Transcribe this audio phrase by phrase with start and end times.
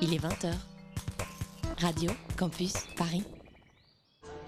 [0.00, 0.52] Il est 20h.
[1.80, 3.24] Radio Campus Paris.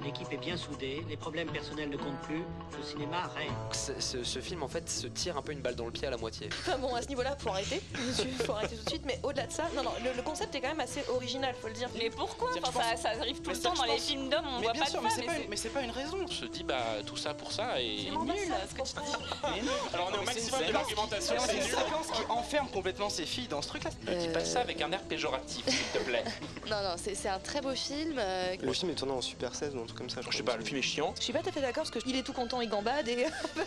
[0.04, 2.42] L'équipe est bien soudée, les problèmes personnels ne comptent plus,
[2.78, 3.50] le cinéma règne.
[3.72, 6.06] Ce, ce- ce film en fait se tire un peu une balle dans le pied
[6.06, 6.48] à la moitié.
[6.60, 7.80] Enfin bon, à ce niveau-là, faut arrêter,
[8.44, 9.02] faut arrêter tout de suite.
[9.06, 11.68] Mais au-delà de ça, non, non, le, le concept est quand même assez original, faut
[11.68, 11.88] le dire.
[11.96, 14.56] Mais pourquoi enfin, ça, ça arrive tout Mais le temps dans les films d'hommes, on
[14.58, 16.18] Mais voit bien pas sûr, de mais pas, mais c'est pas une raison.
[16.22, 18.04] On se dit, bah, tout ça pour ça et.
[18.04, 19.16] C'est nul, ce que tu dis.
[19.54, 19.72] Mais non.
[19.94, 21.34] Alors on est au maximum de l'argumentation.
[21.46, 23.90] C'est une séquence qui enferme complètement ces filles dans ce truc-là.
[24.06, 26.24] Ne dis pas ça avec un air péjoratif, s'il te plaît.
[26.70, 28.16] Non, non, c'est c'est un très beau film.
[28.18, 30.28] euh, Le film est tourné en Super 16 ou un truc comme ça.
[30.28, 31.14] Je sais pas, le film est chiant.
[31.18, 33.26] Je suis pas tout à fait d'accord parce qu'il est tout content, il gambade et.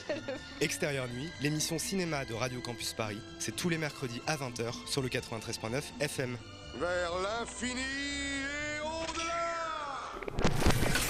[0.62, 5.02] Extérieur Nuit, l'émission cinéma de Radio Campus Paris, c'est tous les mercredis à 20h sur
[5.02, 6.38] le 93.9 FM.
[6.80, 9.56] Vers l'infini et au-delà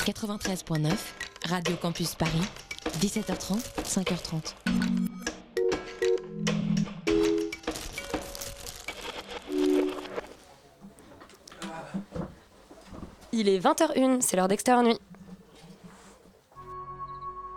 [0.06, 0.92] 93.9.
[1.46, 2.42] Radio Campus Paris.
[3.00, 4.54] 17h30, 5h30.
[13.34, 14.98] Il est 20h01, c'est l'heure d'extérieur nuit.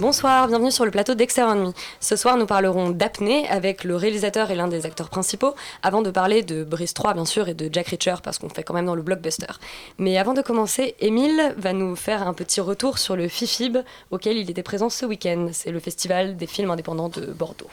[0.00, 1.74] Bonsoir, bienvenue sur le plateau d'Extérieur Nuit.
[2.00, 6.10] Ce soir, nous parlerons d'apnée avec le réalisateur et l'un des acteurs principaux, avant de
[6.10, 8.86] parler de Brice 3, bien sûr, et de Jack Reacher, parce qu'on fait quand même
[8.86, 9.52] dans le blockbuster.
[9.98, 13.80] Mais avant de commencer, Émile va nous faire un petit retour sur le FIFIB,
[14.10, 15.48] auquel il était présent ce week-end.
[15.52, 17.68] C'est le festival des films indépendants de Bordeaux.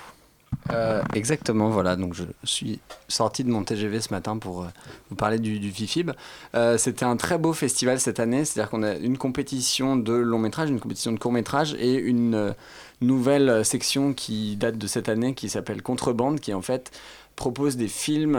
[0.72, 1.96] Euh, exactement, voilà.
[1.96, 4.68] Donc je suis sorti de mon TGV ce matin pour euh,
[5.10, 6.12] vous parler du, du FIFIB.
[6.56, 10.40] Euh, C'était un très beau festival cette année, c'est-à-dire qu'on a une compétition de long
[10.40, 12.54] métrage, une compétition de court métrage et une
[13.02, 16.92] nouvelle section qui date de cette année qui s'appelle Contrebande, qui en fait
[17.38, 18.36] propose des films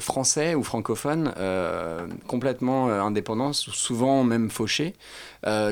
[0.00, 1.32] français ou francophones
[2.26, 4.94] complètement indépendants, sou- souvent même fauchés,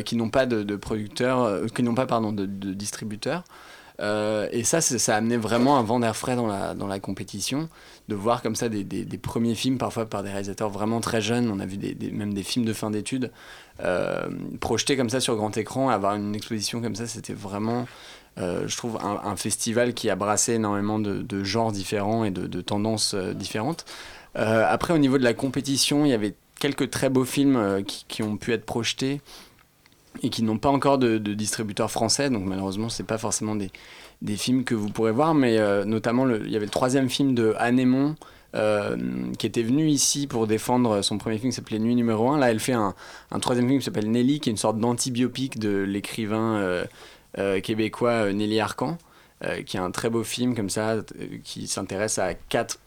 [0.05, 2.45] qui n'ont pas de, de producteurs, qui n'ont pas pardon de
[2.75, 3.43] distributeurs.
[4.01, 6.99] Euh, et ça, ça a amené vraiment un vent d'air frais dans la, dans la
[6.99, 7.69] compétition,
[8.09, 11.51] de voir comme ça des, des- premiers films, parfois par des réalisateurs vraiment très jeunes.
[11.51, 13.31] On a vu des, même des films de fin d'études
[13.81, 14.29] euh,
[14.61, 17.87] projetés comme ça sur grand écran, avoir une exposition comme ça, c'était vraiment,
[18.39, 22.47] euh, je trouve, un, festival qui a brassé énormément de, de genres différents et de,
[22.47, 23.85] de tendances différentes.
[24.35, 28.23] Après, au niveau de la compétition, il y avait quelques très beaux films qui, qui
[28.23, 29.21] ont pu être projetés
[30.23, 33.71] et qui n'ont pas encore de, de distributeur français, donc malheureusement c'est pas forcément des,
[34.21, 37.35] des films que vous pourrez voir, mais euh, notamment il y avait le troisième film
[37.35, 38.15] de Anne Aymon,
[38.55, 38.97] euh,
[39.39, 42.39] qui était venue ici pour défendre son premier film qui s'appelait Nuit numéro 1.
[42.39, 42.95] Là elle fait un,
[43.31, 46.85] un troisième film qui s'appelle Nelly, qui est une sorte d'antibiopic de l'écrivain euh,
[47.39, 48.99] euh, québécois euh, Nelly Arcan.
[49.67, 50.99] qui est un très beau film comme ça,
[51.43, 52.79] qui s'intéresse à quatre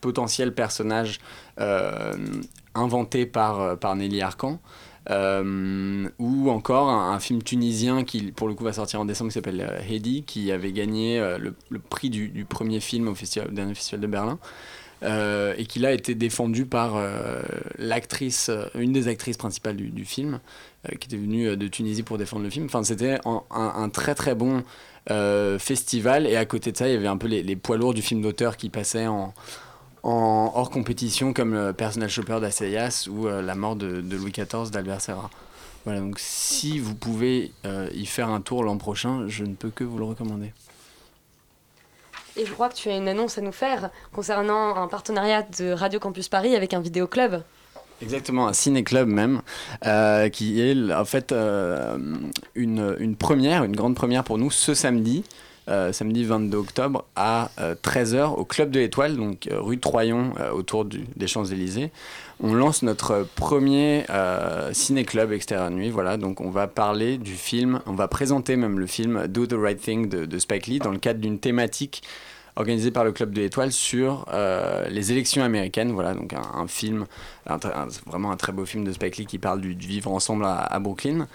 [0.00, 1.20] potentiels personnages
[2.74, 4.58] inventés par, par Nelly Arcan.
[5.08, 9.34] Euh, ou encore un, film tunisien qui pour le coup va sortir en décembre qui
[9.34, 13.74] s'appelle euh, Heidi qui avait gagné euh, le, prix du, premier film au, festival, dernier
[13.74, 14.38] festival de Berlin
[15.02, 17.02] euh, et qui là a été défendu par
[17.78, 20.38] l'actrice, une des actrices principales du, film
[20.88, 22.66] qui était venue de Tunisie pour défendre le film.
[22.66, 24.62] Enfin c'était un, un- très très bon
[25.58, 27.94] festival et à côté de ça il y avait un peu les, les poids lourds
[27.94, 29.32] du film d'auteur qui passaient en,
[30.02, 34.32] en hors compétition comme le Personal Shopper d'Assayas ou euh, La mort de, de Louis
[34.32, 35.30] XIV d'Albert Serra.
[35.84, 39.70] Voilà, donc si vous pouvez euh, y faire un tour l'an prochain, je ne peux
[39.70, 40.52] que vous le recommander.
[42.36, 45.72] Et je crois que tu as une annonce à nous faire concernant un partenariat de
[45.72, 47.42] Radio Campus Paris avec un vidéoclub.
[48.02, 49.42] Exactement, un ciné-club même,
[49.84, 55.24] euh, qui est en fait une, une première, une grande première pour nous ce samedi,
[55.70, 60.50] euh, samedi 22 octobre à 13h au Club de l'Étoile, donc euh, rue Troyon, euh,
[60.50, 61.90] autour des Champs-Élysées.
[62.42, 67.80] On lance notre premier euh, ciné-club extérieur nuit, voilà, donc on va parler du film,
[67.86, 70.98] on va présenter même le film Do the Right Thing de, Spike Lee dans le
[70.98, 72.02] cadre d'une thématique
[72.56, 75.92] organisé par le Club de l'Étoile sur euh, les élections américaines.
[75.92, 77.06] Voilà, donc un, film,
[78.06, 81.26] vraiment un très beau film de Spike Lee qui parle du, vivre ensemble à Brooklyn.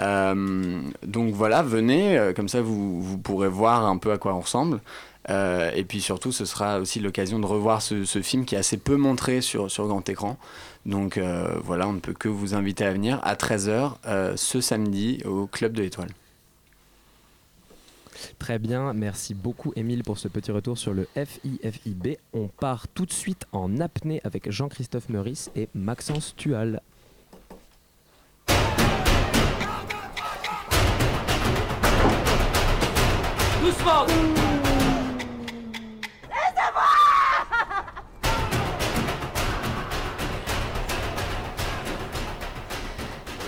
[0.00, 4.34] Euh, donc voilà, venez, euh, comme ça vous, vous pourrez voir un peu à quoi
[4.34, 4.80] on ressemble.
[5.30, 8.76] Euh, et puis surtout, ce sera aussi l'occasion de revoir ce, film qui est assez
[8.76, 10.36] peu montré sur, sur grand écran.
[10.84, 11.20] Donc
[11.62, 15.74] voilà, on ne peut que vous inviter à venir à 13h ce samedi au Club
[15.74, 16.08] de l'Étoile.
[18.38, 22.18] Très bien, merci beaucoup Émile pour ce petit retour sur le FIFIB.
[22.32, 26.80] On part tout de suite en apnée avec Jean-Christophe Meurice et Maxence Tual.
[33.62, 34.51] Nos falta!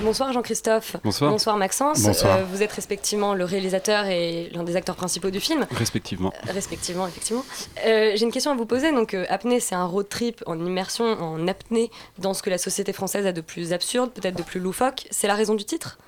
[0.05, 0.97] Bonsoir Jean-Christophe.
[1.03, 1.57] Bonsoir.
[1.57, 2.03] Maxence.
[2.03, 2.37] Bonsoir.
[2.37, 5.67] Euh, vous êtes respectivement le réalisateur et l'un des acteurs principaux du film.
[5.71, 6.33] Respectivement.
[6.47, 7.45] Euh, Respectivement, effectivement.
[7.87, 8.93] Euh, J'ai une question à vous poser.
[8.93, 12.59] Donc, euh, apnée, c'est un road trip en immersion, en apnée, dans ce que la
[12.59, 15.07] société française a de plus absurde, peut-être de plus loufoque.
[15.11, 15.99] C'est la raison du titre?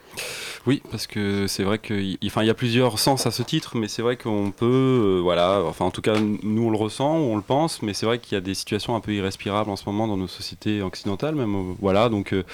[0.67, 3.89] Oui, parce que c'est vrai qu'il enfin, y a plusieurs sens à ce titre, mais
[3.89, 7.37] c'est vrai qu'on peut, euh, voilà, enfin en tout cas nous on le ressent, on
[7.37, 9.85] le pense, mais c'est vrai qu'il y a des situations un peu irrespirables en ce
[9.85, 12.33] moment dans nos sociétés occidentales, même, euh, voilà, donc...
[12.33, 12.45] euh,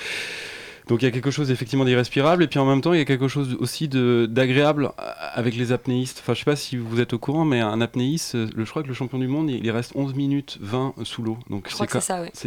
[0.89, 3.03] donc il y a quelque chose effectivement d'irrespirable et puis en même temps il y
[3.03, 4.91] a quelque chose aussi d'agréable
[5.35, 6.19] avec les apnéistes.
[6.23, 8.71] Enfin je sais pas si vous êtes au courant mais un apnéiste, euh, le- je
[8.71, 11.39] crois que le champion du monde il il reste 11 minutes 20 sous l'eau.
[11.49, 12.07] Donc Je crois que quand- c'est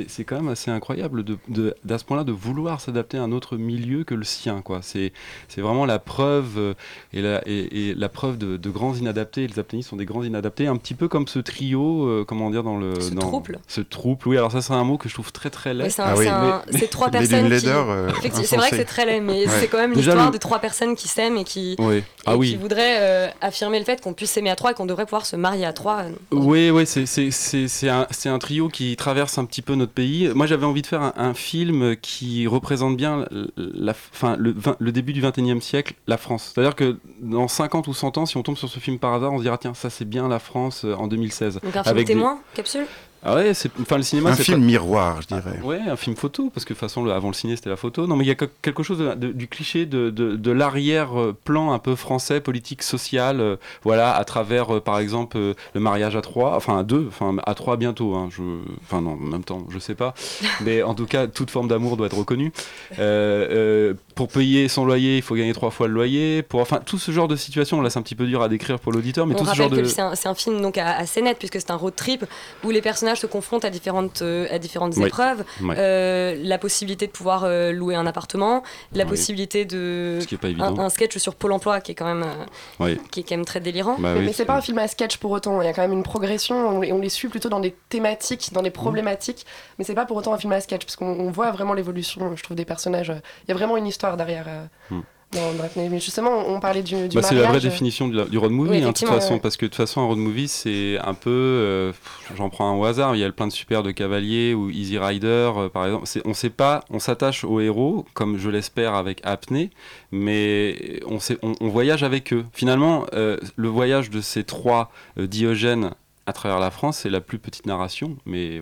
[0.10, 0.26] ça, ouais.
[0.26, 3.56] quand même assez incroyable de, de, d'à ce point-là de vouloir s'adapter à un autre
[3.58, 4.62] milieu que le sien.
[4.62, 4.80] Quoi.
[4.82, 5.14] C'est,
[5.48, 6.74] c'est vraiment la preuve, euh,
[7.14, 9.48] et, la, et, et la preuve de, de grands inadaptés.
[9.48, 12.64] Les apnéistes sont des grands inadaptés, un petit peu comme ce trio, euh, comment dire,
[12.64, 13.00] dans le...
[13.00, 13.60] Ce dans, trouble.
[13.68, 14.38] Ce trouble, oui.
[14.38, 15.84] Alors ça c'est un mot que je trouve très très laid.
[15.86, 17.68] Ouais, c'est un- c'est un- c'est trois personnes qui...
[17.68, 20.38] euh, Effectivement, c'est vrai que c'est très laid, mais c'est quand même l'histoire le- de
[20.38, 21.98] trois personnes qui s'aiment et qui, Oui.
[21.98, 24.86] et Ah qui voudraient euh, affirmer le fait qu'on puisse s'aimer à trois et qu'on
[24.86, 26.04] devrait pouvoir se marier à trois.
[26.04, 30.30] euh, Oui, oui, c'est, un, un trio qui traverse un petit peu notre pays.
[30.34, 33.26] Moi, j'avais envie de faire un, un film qui représente bien
[33.58, 34.56] la, fin, le,
[34.92, 36.52] début du 21e siècle, la France.
[36.54, 39.34] C'est-à-dire que dans 50 ou 100 ans, si on tombe sur ce film par hasard,
[39.34, 41.60] on se dira, tiens, ça c'est bien la France euh, en 2016.
[41.64, 42.86] Donc un film Avec des- témoin, capsule?
[43.28, 45.60] Ah ouais, c'est, enfin, le cinéma, Un film pas- miroir, je dirais.
[45.64, 47.76] Ouais, un film photo, parce que de toute façon, le- avant le ciné, c'était la
[47.76, 48.06] photo.
[48.06, 50.52] Non, mais il y a que- quelque chose de- de- du cliché de, de, de
[50.52, 55.80] l'arrière-plan un peu français, politique, social, euh, voilà, à travers, euh, par exemple, euh, le
[55.80, 58.42] mariage à trois, enfin à deux, enfin à trois bientôt, hein, je,
[58.84, 60.14] enfin non, en même temps, je sais pas,
[60.62, 62.52] mais en tout cas, toute forme d'amour doit être reconnue.
[63.00, 66.42] Euh, euh, pour payer son loyer, il faut gagner trois fois le loyer.
[66.44, 68.80] Pour, enfin, tout ce genre de situation, là, c'est un petit peu dur à décrire
[68.80, 69.78] pour l'auditeur, mais On tout ce genre de.
[69.82, 72.24] que c'est un, c'est un film donc à- assez net puisque c'est un road trip
[72.64, 75.08] où les personnages se confrontent à différentes, euh, à différentes Oui.
[75.08, 75.44] épreuves.
[75.64, 78.64] Euh, la possibilité de pouvoir euh, louer un appartement,
[78.94, 79.10] la Oui.
[79.10, 80.80] possibilité de Ce qui est pas un, évident.
[80.80, 82.46] un sketch sur Pôle Emploi qui est quand même euh,
[82.80, 82.98] Oui.
[83.12, 83.96] qui est quand même très délirant.
[84.00, 85.62] Bah mais oui, mais c'est pas un film à sketch pour autant.
[85.62, 86.56] Il y a quand même une progression.
[86.78, 89.46] On les, on les suit plutôt dans des thématiques, dans des problématiques.
[89.78, 92.36] Mais c'est pas pour autant un film à sketch parce qu'on on voit vraiment l'évolution.
[92.36, 93.14] Je trouve des personnages.
[93.48, 94.46] Il y a vraiment une histoire derrière.
[94.48, 95.02] euh, Hmm.
[95.36, 95.90] Dans Daphné.
[95.90, 98.70] Mais justement, on parlait du, du Bah, c'est la vraie définition du, du road movie,
[98.72, 99.40] Oui, hein, de toute façon, ouais.
[99.40, 101.92] parce que de toute façon, un road movie, c'est un peu, euh,
[102.36, 104.98] j'en prends un au hasard, il y a plein de super de Cavalier ou Easy
[104.98, 106.08] Rider, euh, par exemple.
[106.26, 109.70] On sait pas, on s'attache aux héros, comme je l'espère avec Apnée,
[110.12, 112.46] mais on, sait, on, on voyage avec eux.
[112.54, 115.92] Finalement, euh, le voyage de ces trois Diogènes
[116.26, 118.62] à travers la France, c'est la plus petite narration, mais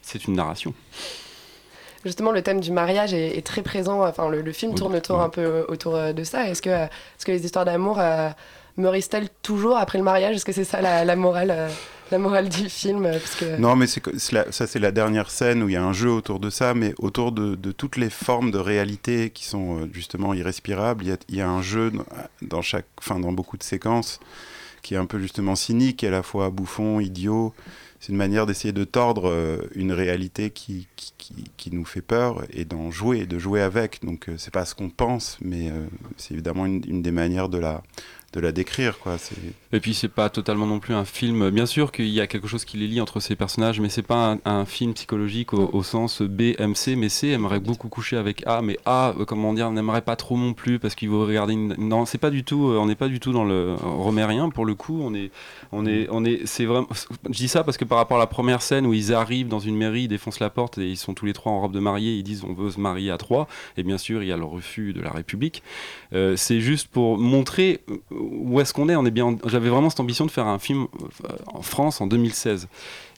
[0.00, 0.74] c'est une narration.
[2.04, 4.04] Justement, le thème du mariage est, est très présent.
[4.04, 6.48] Enfin, le, le film Oui, tourne autour un peu autour euh, de ça.
[6.48, 8.30] Est-ce que, euh, est-ce que les histoires d'amour euh,
[8.76, 10.36] meurissent-elles toujours après le mariage?
[10.36, 11.68] Est-ce que c'est ça la, la morale, euh,
[12.10, 13.56] la morale du film euh, parce que...
[13.56, 16.40] Non, mais c'est ça, c'est la dernière scène où il y a un jeu autour
[16.40, 20.34] de ça, mais autour de, de toutes les formes de réalité qui sont euh, justement
[20.34, 21.04] irrespirables.
[21.04, 22.04] Il y a, il y a un jeu dans,
[22.42, 24.18] dans chaque, enfin, dans beaucoup de séquences
[24.82, 27.54] qui est un peu justement cynique, et à la fois bouffon, idiot.
[28.02, 30.88] C'est une manière d'essayer de tordre euh, une réalité qui,
[31.70, 34.04] nous fait peur et d'en jouer, de jouer avec.
[34.04, 37.48] Donc, euh, c'est pas ce qu'on pense, mais euh, c'est évidemment une, une des manières
[37.48, 37.80] de la,
[38.32, 38.98] de la décrire.
[38.98, 39.18] Quoi.
[39.72, 41.48] Et puis c'est pas totalement non plus un film.
[41.50, 44.02] Bien sûr qu'il y a quelque chose qui les lie entre ces personnages, mais c'est
[44.02, 46.94] pas un, un film psychologique au, au sens B, M, C.
[46.94, 50.36] Mais C aimerait beaucoup coucher avec A, mais A, euh, comment dire, n'aimerait pas trop
[50.36, 51.54] non plus parce qu'il veut regarder.
[51.54, 51.74] Une...
[51.78, 52.68] Non, c'est pas du tout.
[52.68, 55.00] euh, on n'est pas du tout dans le romérien pour le coup.
[55.02, 55.30] On est,
[55.72, 56.44] on est, on est.
[56.44, 56.88] C'est vraiment.
[57.30, 59.58] Je dis ça parce que par rapport à la première scène où ils arrivent dans
[59.60, 61.80] une mairie, ils défoncent la porte et ils sont tous les trois en robe de
[61.80, 62.16] mariée.
[62.16, 63.48] Ils disent on veut se marier à trois.
[63.78, 65.62] Et bien sûr il y a le refus de la République.
[66.12, 68.96] Euh, c'est juste pour montrer, où est-ce qu'on est?
[68.96, 69.24] On est bien.
[69.24, 70.88] en- J'avais vraiment cette ambition de faire un film
[71.24, 72.66] euh, en France en 2016.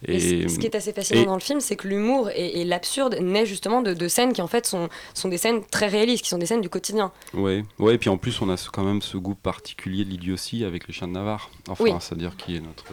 [0.06, 2.60] Et ce- ce qui est assez fascinant et- dans le film, c'est que l'humour et,
[2.60, 5.86] et l'absurde naît justement de, de scènes qui en fait sont, sont des scènes très
[5.88, 7.12] réalistes, qui sont des scènes du quotidien.
[7.32, 10.64] Ouais, ouais, et puis en plus on a quand même ce goût particulier de l'idiotie
[10.64, 11.48] avec les chiens de Navarre.
[11.70, 11.92] Enfin, Oui.
[12.00, 12.84] c'est-à-dire qui est notre,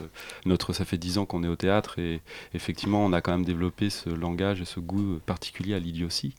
[0.45, 2.21] notre, ça fait dix ans qu'on est au théâtre et
[2.53, 6.33] effectivement on a quand même développé ce langage et ce goût particulier à l'idiotie.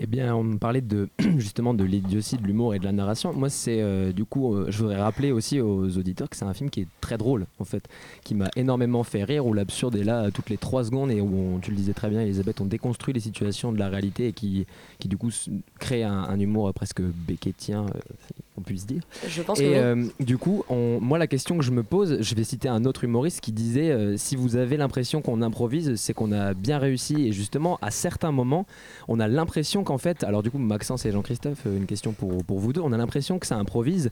[0.00, 3.32] Eh bien, on me parlait de justement de l'idiotie, de l'humour et de la narration.
[3.32, 6.54] Moi, c'est euh, du coup, euh, je voudrais rappeler aussi aux auditeurs que c'est un
[6.54, 7.88] film qui est très drôle, en fait,
[8.24, 11.20] qui m'a énormément fait rire, où l'absurde est là euh, toutes les trois secondes et
[11.20, 14.32] où, tu le disais très bien, Elisabeth, on déconstruit les situations de la réalité et
[14.32, 14.66] qui,
[15.04, 15.30] du coup,
[15.78, 19.02] crée un, un humour presque beckettien, euh, on puisse dire.
[19.26, 19.74] Je pense que et oui.
[19.76, 22.84] euh, du coup, on- moi, la question que je me pose, je vais citer un
[22.84, 26.78] autre humoriste qui disait euh, si vous avez l'impression qu'on improvise, c'est qu'on a bien
[26.78, 27.26] réussi.
[27.26, 28.66] Et justement, à certains moments,
[29.08, 32.44] on a l'impression qu'en fait, alors du coup, Maxence et Jean-Christophe, euh, une question pour,
[32.44, 34.10] pour vous deux, on a l'impression que ça improvise.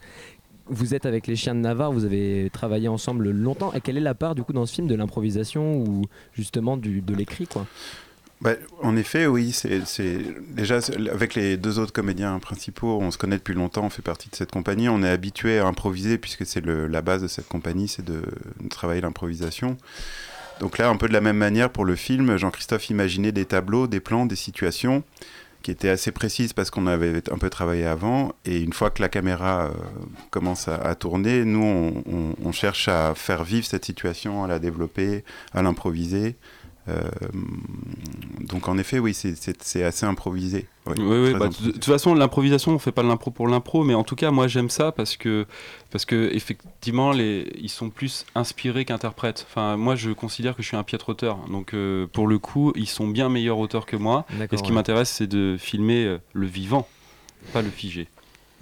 [0.69, 3.73] Vous êtes avec les chiens de Navarre, vous avez travaillé ensemble longtemps.
[3.75, 6.03] Et quelle est la part du coup dans ce film de l'improvisation ou
[6.35, 7.67] justement du, de l'écrit quoi?
[8.43, 9.53] Bah, en effet, oui.
[9.53, 10.19] C'est
[10.51, 10.81] déjà
[11.13, 13.85] avec les deux autres comédiens principaux, on se connaît depuis longtemps.
[13.85, 14.89] On fait partie de cette compagnie.
[14.89, 18.23] On est habitué à improviser puisque c'est la base de cette compagnie, c'est de,
[18.69, 19.77] travailler l'improvisation.
[20.59, 23.87] Donc là, un peu de la même manière pour le film, Jean-Christophe imaginait des tableaux,
[23.87, 25.05] des plans, des situations
[25.63, 28.35] qui étaient assez précises parce qu'on avait un peu travaillé avant.
[28.45, 29.71] Et une fois que la caméra euh,
[30.31, 32.03] commence à, tourner, nous,
[32.45, 35.23] on cherche à faire vivre cette situation, à la développer,
[35.55, 36.35] à l'improviser.
[36.89, 37.01] Euh,
[38.41, 40.67] donc en effet, oui, c'est- assez improvisé.
[40.87, 43.85] Oui, Oui, bah, de de toute façon, l'improvisation, on fait pas de l'impro pour l'impro,
[43.85, 45.47] mais en tout cas, moi, j'aime ça parce que,
[45.91, 49.47] parce que effectivement, les, ils sont plus inspirés qu'interprètes.
[49.49, 52.73] Enfin, moi, je considère que je suis un piètre auteur, donc euh, pour le coup,
[52.75, 54.27] ils sont bien meilleurs auteurs que moi.
[54.51, 54.75] Et ce qui ouais.
[54.75, 56.89] m'intéresse, c'est de filmer euh, le vivant,
[57.53, 58.09] pas le figé.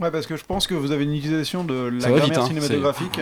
[0.00, 2.47] Ouais, parce que je pense que vous avez une utilisation de la vite, grammaire hein,
[2.47, 3.21] cinématographique.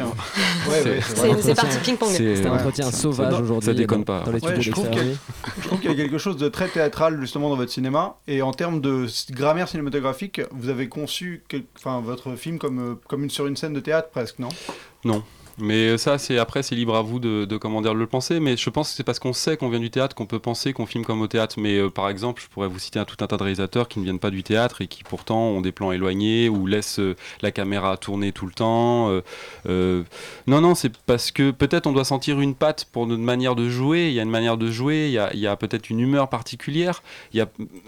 [1.43, 2.09] c'est- parti ping-pong.
[2.13, 3.67] C'est- C'est un entretien sauvage aujourd'hui.
[3.67, 4.21] Ça déconne dans- pas.
[4.21, 5.15] Dans studios je trouve qu'il y, a-
[5.61, 8.43] je trouve qu'il y a quelque chose de très théâtral justement dans votre cinéma et
[8.43, 13.25] en termes de grammaire cinématographique, vous avez conçu quel- enfin, votre film comme, euh, comme
[13.25, 14.49] une, sur une scène de théâtre presque, non?
[15.05, 15.23] Non.
[15.61, 17.59] Mais ça, c'est après, c'est libre à vous de, de
[17.93, 18.41] le penser.
[18.41, 20.73] Mais je pense que c'est parce qu'on sait qu'on vient du théâtre qu'on peut penser
[20.73, 21.57] qu'on filme comme au théâtre.
[21.59, 23.99] Mais euh, par exemple, je pourrais vous citer un, tout un tas de réalisateurs qui
[23.99, 27.17] ne viennent pas du théâtre et qui pourtant ont des plans éloignés ou laissent euh,
[27.43, 29.21] la caméra tourner tout le temps.
[29.67, 30.03] euh,
[30.47, 33.69] non, non, c'est parce que peut-être on doit sentir une patte pour notre manière de
[33.69, 34.09] jouer.
[34.09, 37.03] Il y a une manière de jouer, il y a, peut-être une humeur particulière.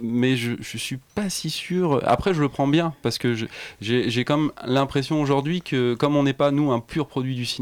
[0.02, 2.00] Mais je, je suis pas si sûr.
[2.04, 3.34] Après, je le prends bien parce que
[3.80, 7.59] j'ai comme l'impression aujourd'hui que comme on n'est pas nous un pur produit du cinéma,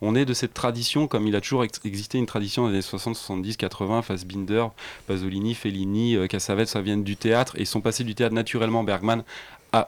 [0.00, 2.82] on est de cette tradition comme il a toujours ex- existé une tradition les années
[2.82, 4.66] 60, 70, 80, Fassbinder,
[5.06, 9.24] Pasolini, Fellini, euh, Cassavetes, ça vient du théâtre et sont passés du théâtre naturellement Bergman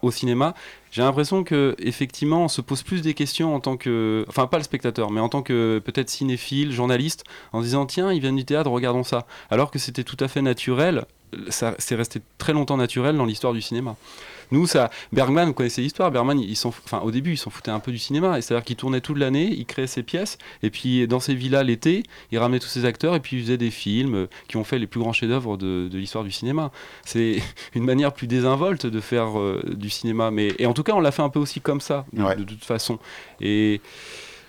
[0.02, 0.54] au cinéma.
[0.90, 4.56] J'ai l'impression que effectivement on se pose plus des questions en tant que, enfin pas
[4.56, 7.22] le spectateur, mais en tant que peut-être cinéphile, journaliste,
[7.52, 9.26] en disant tiens ils viennent du théâtre, regardons ça.
[9.48, 11.04] Alors que c'était tout à fait naturel,
[11.50, 13.94] c'est resté très longtemps naturel dans l'histoire du cinéma.
[14.50, 17.70] Nous, ça, Bergman, vous connaissez l'histoire, Bergman, il s'en- enfin, au début, il s'en foutait
[17.70, 20.70] un peu du cinéma, et c'est-à-dire qu'il tournait toute l'année, il créait ses pièces, et
[20.70, 23.70] puis dans ses villas l'été, il ramenait tous ses acteurs, et puis il faisait des
[23.70, 26.70] films euh, qui ont fait les plus grands chefs-d'œuvre de, de l'histoire du cinéma.
[27.04, 27.42] C'est
[27.74, 31.00] une manière plus désinvolte de faire euh, du cinéma, mais et en tout cas, on
[31.00, 32.98] l'a fait un peu aussi comme ça, de, de toute façon.
[33.40, 33.80] Et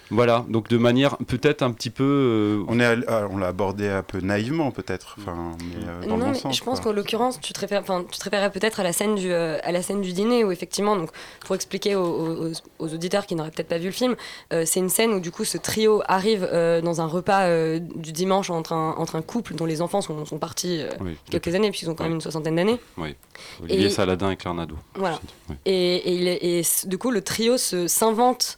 [0.09, 2.03] voilà, donc de manière peut-être un petit peu.
[2.03, 6.01] euh, On, est à- ah, on l'a abordé un peu naïvement, peut-être, enfin, mais euh,
[6.01, 6.55] dans le non, bon mais sens.
[6.57, 9.15] je pense qu'en l'occurrence, tu te réfères, enfin, tu te référais peut-être à la scène
[9.15, 11.09] du, euh, à la scène du dîner où effectivement, donc
[11.45, 12.05] pour expliquer aux,
[12.47, 14.15] aux- aux auditeurs qui n'auraient peut-être pas vu le film,
[14.53, 17.79] euh, c'est une scène où du coup ce trio arrive euh, dans un repas euh,
[17.79, 21.17] du dimanche entre un, entre un couple dont les enfants sont, sont partis euh, Oui.
[21.29, 22.79] quelques années puisqu'ils ont quand même une soixantaine d'années.
[22.97, 23.15] Oui.
[23.61, 24.75] Olivier Et- Saladin et Claire Nadeau.
[24.95, 25.19] Voilà.
[25.65, 28.57] Et, et du coup, le trio se- s'invente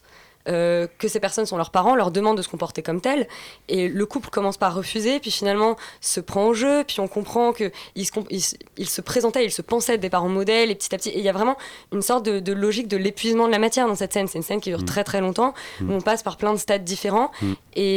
[0.50, 3.28] euh, que ces personnes sont leurs parents, leur demande de se comporter comme tels.
[3.68, 7.52] Et le couple commence par refuser, puis finalement se prend au jeu, puis on comprend
[7.52, 7.70] qu'ils
[8.06, 10.74] se, comp- ils se- ils se présentaient, ils se pensaient être des parents modèles, et
[10.74, 11.10] petit à petit.
[11.10, 11.56] Et il y a vraiment
[11.92, 14.26] une sorte de, de logique de l'épuisement de la matière dans cette scène.
[14.28, 14.84] C'est une scène qui dure Mm.
[14.86, 15.90] très très longtemps, Mm.
[15.90, 17.30] où on passe par plein de stades différents.
[17.42, 17.52] Mm.
[17.76, 17.96] Et,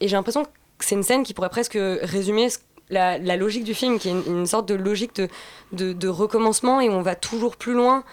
[0.00, 2.58] et j'ai l'impression que c'est une scène qui pourrait presque résumer ce-
[2.90, 5.28] la, la logique du film, qui est une, une sorte de logique de,
[5.72, 8.04] de, de recommencement et on va toujours plus loin,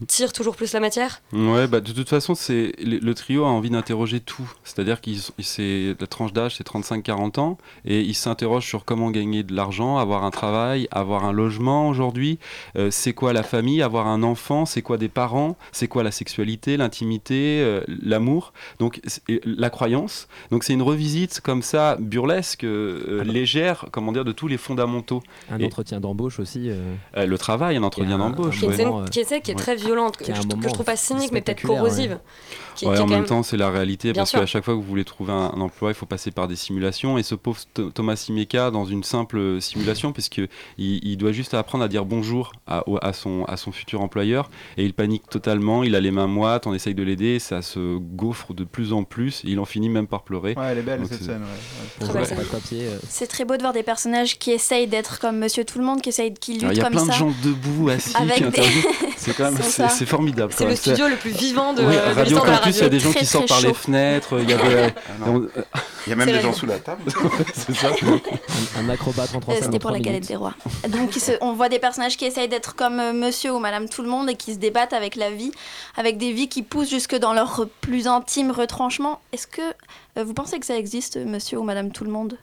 [0.00, 1.22] on tire toujours plus la matière?
[1.32, 4.50] Ouais, bah de toute façon, c'est le, le trio a envie d'interroger tout.
[4.64, 5.00] C'est-à-dire
[5.40, 9.98] c'est la tranche d'âge, c'est 35-40 ans, et ils s'interrogent sur comment gagner de l'argent,
[9.98, 12.38] avoir un travail, avoir un logement aujourd'hui.
[12.76, 16.10] Euh, c'est quoi la famille, avoir un enfant, c'est quoi des parents, c'est quoi la
[16.12, 19.00] sexualité, l'intimité, euh, l'amour, donc
[19.44, 20.28] la croyance.
[20.50, 25.22] Donc c'est une revisite comme ça burlesque, euh, légère, comment dire, de tous les fondamentaux.
[25.50, 26.68] Un Et- entretien d'embauche aussi.
[26.70, 28.58] euh, euh, le travail, un entretien d'embauche.
[28.60, 28.76] Qui ouais.
[29.10, 29.60] qui est, celle qui est Ouais.
[29.60, 32.12] très très violente, que, je, que moment je trouve pas cynique, mais peut-être corrosive.
[32.12, 32.16] ouais.
[32.74, 34.64] Qui- Ouais, qui est en même même- temps, c'est la réalité Bien parce qu'à chaque
[34.64, 37.18] fois que vous voulez trouver un, un emploi, il faut passer par des simulations.
[37.18, 40.40] Et ce pauvre Th- Thomas Simeka, dans une simple simulation, puisque
[40.78, 44.48] il, doit juste apprendre à dire bonjour à, son, à son futur employeur,
[44.78, 45.82] et il panique totalement.
[45.84, 49.04] Il a les mains moites, on essaye de l'aider, ça se gaufre de plus en
[49.04, 49.42] plus.
[49.44, 50.54] Et il en finit même par pleurer.
[50.56, 51.42] Ouais, elle est belle Donc cette c'est- scène.
[51.42, 51.98] ouais.
[52.72, 55.84] Euh, C'est très beau de voir des personnages qui essayent d'être comme Monsieur Tout le
[55.84, 57.12] Monde, qui essayent, qui luttent Il y a comme plein ça.
[57.12, 58.82] de gens debout, assis, Avec qui des- interviewent.
[59.16, 60.52] C'est quand C'est formidable.
[60.56, 63.00] C'est le studio le plus vivant de, Oui, de Radio Campus, il y a des
[63.00, 64.38] gens Très, qui sortent par les fenêtres.
[64.40, 65.34] Il y a des- Ah non.
[65.56, 65.62] on-
[66.06, 67.02] Il y a même des gens sous la table.
[67.54, 67.88] C'est ça.
[67.88, 70.54] un, un acrobate en Euh, C'était pour la galette des rois.
[70.88, 74.02] Donc, se- on voit des personnages qui essayent d'être comme euh, Monsieur ou Madame Tout
[74.02, 75.52] le Monde et qui se débattent avec la vie,
[75.96, 79.20] avec des vies qui poussent jusque dans leur plus intime retranchement.
[79.32, 79.62] Est-ce que
[80.18, 82.36] euh, vous pensez que ça existe, Monsieur ou Madame Tout le Monde?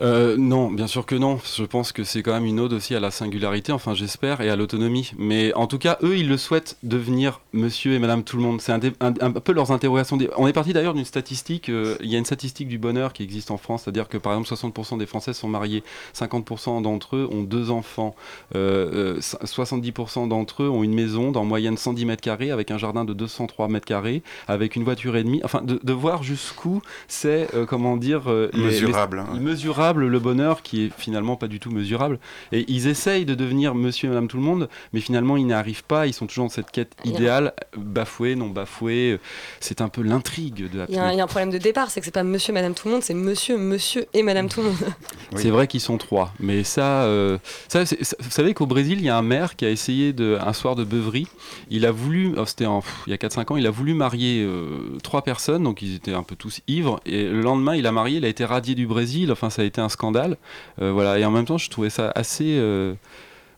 [0.00, 1.38] Euh, non, bien sûr que non.
[1.56, 4.48] Je pense que c'est quand même une ode aussi à la singularité, enfin j'espère, et
[4.48, 5.12] à l'autonomie.
[5.18, 8.60] Mais en tout cas, eux, ils le souhaitent devenir monsieur et madame tout le monde.
[8.60, 10.18] C'est un, dé- un- un peu leurs interrogations.
[10.36, 13.22] On est parti d'ailleurs d'une statistique, euh, il y a une statistique du bonheur qui
[13.22, 15.82] existe en France, c'est-à-dire que par exemple 60% des Français sont mariés,
[16.14, 18.14] 50% d'entre eux ont deux enfants,
[18.54, 22.78] euh, euh, 70% d'entre eux ont une maison d'en moyenne 110 mètres carrés, avec un
[22.78, 25.40] jardin de 203 mètres carrés, avec une voiture et demie.
[25.44, 28.22] Enfin, de, de voir jusqu'où c'est, comment dire...
[28.30, 29.40] les- les- Mesurable, hein, ouais.
[29.40, 32.18] mesurable le bonheur qui est finalement pas du tout mesurable.
[32.52, 35.52] Et ils essayent de devenir monsieur et madame tout le monde, mais finalement ils n'y
[35.52, 36.06] arrivent pas.
[36.06, 39.18] Ils sont toujours dans cette quête idéale, bafouée, non bafouée.
[39.60, 41.50] C'est un peu l'intrigue de la Il y, a un, il y a un problème
[41.50, 44.22] de départ, c'est que c'est pas monsieur, madame tout le monde, c'est monsieur, monsieur et
[44.22, 44.76] madame tout le monde.
[45.36, 49.08] C'est vrai qu'ils sont trois, mais ça, euh, ça, vous savez qu'au Brésil, il y
[49.08, 51.28] a un maire qui a essayé de, un soir de beuverie,
[51.70, 53.94] il a voulu, oh, c'était en- pff, il y a 4-5 ans, il a voulu
[53.94, 57.86] marier euh, trois personnes, donc ils étaient un peu tous ivres, et le lendemain, il
[57.86, 60.36] a marié, il a été radié du Brésil, enfin ça a été un scandale,
[60.80, 62.94] Euh, voilà, et en même temps, je trouvais ça assez, euh,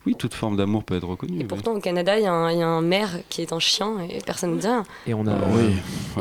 [0.07, 1.39] oui, toute forme d'amour peut être reconnue.
[1.39, 1.45] oui.
[1.45, 3.59] Pourtant, au Canada, il y, a un- il y a un maire qui est un
[3.59, 4.83] chien et personne ne dit rien.
[5.07, 5.33] Et on a.
[5.51, 5.75] Oui,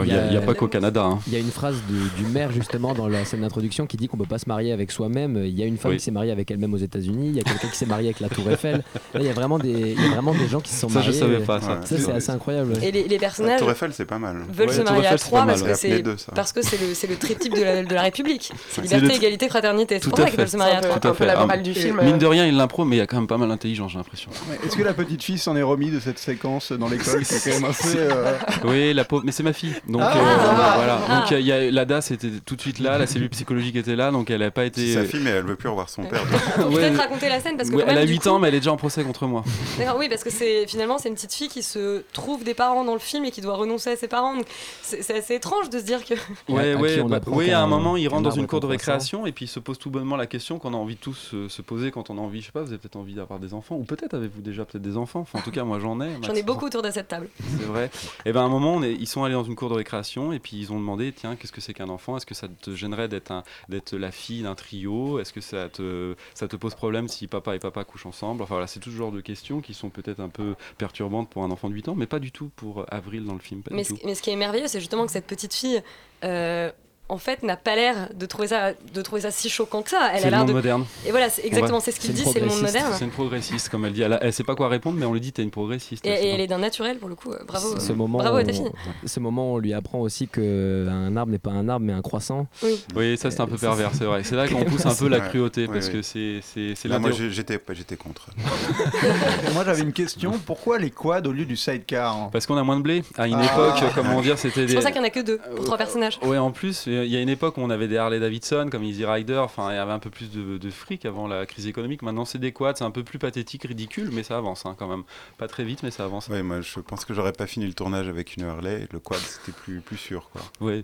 [0.05, 1.03] il n'y a, pas qu'au Canada.
[1.03, 1.19] hein.
[1.27, 4.07] Il y a une phrase du, du maire justement dans la scène d'introduction qui dit
[4.07, 5.41] qu'on peut pas se marier avec soi-même.
[5.45, 5.97] Il y a une femme Oui.
[5.97, 7.29] qui s'est mariée avec elle-même aux États-Unis.
[7.29, 8.83] Il y a quelqu'un qui s'est marié avec la Tour Eiffel.
[9.13, 10.89] Là, il y a vraiment des, il y a vraiment des gens qui se sont
[10.89, 11.19] Ça, je mariés.
[11.19, 11.81] savais pas, ça.
[11.83, 12.73] Ça, c'est assez incroyable.
[12.83, 14.37] Et les, les personnages La Tour Eiffel, c'est pas mal.
[14.51, 16.31] veulent Ouais, se marier à Eiffel, trois parce que c'est ça.
[16.33, 18.51] parce que c'est le, c'est le triptyque de la, de la République.
[18.69, 19.99] C'est liberté, égalité, fraternité.
[20.01, 20.95] C'est pour ça qu'ils veulent se marier à trois.
[20.95, 21.25] peu- Tout à un peu fait.
[21.25, 21.99] la Ah, morale du film.
[21.99, 22.03] euh.
[22.03, 23.97] Mine de rien, il l'impro, mais il y a quand même pas mal d'intelligence, j'ai
[23.97, 24.29] l'impression.
[24.63, 27.59] Est-ce que la petite fille s'en est remis de cette séquence dans l'école C'est quand
[27.61, 27.97] même assez.
[27.97, 29.73] euh, Oui, la pauvre, mais c'est ma fille.
[29.87, 30.99] Donc Ah, euh, ah, voilà.
[31.09, 31.19] ah.
[31.21, 33.95] Donc il y a, la DAS était tout de suite là, la cellule psychologique était
[33.95, 34.81] là, donc elle n'a pas été.
[34.93, 36.23] C'est sa fille, mais elle veut plus revoir son père.
[36.71, 36.75] Ouais.
[36.75, 38.47] peut-être raconter la scène parce que Ouais, elle a même, du 8 coup- ans, mais
[38.49, 39.43] elle est déjà en procès contre moi.
[39.77, 42.83] D'accord, oui, parce que c'est finalement c'est une petite fille qui se trouve des parents
[42.85, 44.35] dans le film et qui doit renoncer à ses parents.
[44.35, 44.45] Donc
[44.81, 46.13] c'est assez étrange de se dire que.
[46.51, 48.67] Ouais, à ouais, on bah, oui, à un moment, il rentre dans une cour de
[48.67, 51.31] récréation et puis il se pose tout bonnement la question qu'on a envie de tous
[51.33, 53.39] euh, se poser quand on a envie, je sais pas, vous avez peut-être envie d'avoir
[53.39, 55.99] des enfants, ou peut-être avez-vous déjà peut-être des enfants, enfin en tout cas moi j'en
[56.01, 56.09] ai.
[56.23, 57.29] J'en ai beaucoup autour de cette table.
[57.39, 57.89] C'est vrai.
[58.25, 60.31] Et ben à un moment, on est- ils sont allés dans une cour de récréation
[60.33, 62.17] et puis ils ont demandé, tiens, qu'est-ce que c'est qu'un enfant?
[62.17, 65.19] Est-ce que ça te gênerait d'être un, d'être la fille d'un trio?
[65.19, 68.41] Est-ce que ça te, ça te pose problème si papa et papa couchent ensemble?
[68.43, 71.43] Enfin voilà, c'est tout ce genre de questions qui sont peut-être un peu perturbantes pour
[71.43, 73.61] un enfant de 8 ans, mais pas du tout pour Avril dans le film.
[73.69, 75.81] Ce, mais ce qui est merveilleux, c'est justement que cette petite fille,
[76.23, 76.71] euh,
[77.11, 80.11] en fait, n'a pas l'air de trouver ça, de trouver ça si choquant que ça.
[80.13, 80.53] Elle C'est a le l'air monde de.
[80.53, 80.85] moderne.
[81.05, 82.93] Et voilà, c'est exactement, c'est ce qu'il dit, c'est le monde moderne.
[82.97, 84.01] C'est une progressiste, comme elle dit.
[84.01, 86.05] Elle, a- elle sait pas quoi répondre, mais on lui dit t'es une progressiste.
[86.05, 87.31] Et, elle est d'un naturel pour le coup.
[87.33, 87.79] euh, Bravo.
[87.79, 88.71] Ce moment, Bravo à ta on- fille.
[89.05, 92.01] ce moment, on lui apprend aussi que un arbre n'est pas un arbre mais un
[92.01, 92.47] croissant.
[92.63, 92.79] Oui.
[92.95, 94.23] Oui, ça c'est un peu Euh, pervers, c'est- vrai.
[94.23, 97.95] C'est là qu'on pousse un peu la cruauté parce que c'est c'est moi, j'étais j'étais
[97.97, 98.27] contre.
[99.53, 102.29] Moi j'avais une question pourquoi les quads au lieu du sidecar hein?
[102.31, 103.03] Parce qu'on a moins de blé.
[103.17, 103.45] À une Ah.
[103.45, 105.77] époque, comment dire, c'était C'est pour ça qu'il n'y en a que deux pour trois
[105.77, 106.19] personnages.
[106.23, 109.05] Ouais, en plus, y a une époque où on avait des Harley Davidson comme Easy
[109.05, 112.01] Rider, enfin, il y avait un peu plus de, de fric avant la crise économique.
[112.01, 114.87] Maintenant, c'est des quads, c'est un peu plus pathétique, ridicule, mais ça avance hein, quand
[114.87, 115.03] même.
[115.37, 116.27] Pas très vite, mais ça avance.
[116.27, 118.87] Ouais, moi, je pense que j'aurais pas fini le tournage avec une Harley.
[118.91, 120.29] Le quad, c'était plus, plus sûr.
[120.31, 120.41] Quoi.
[120.59, 120.83] Ouais.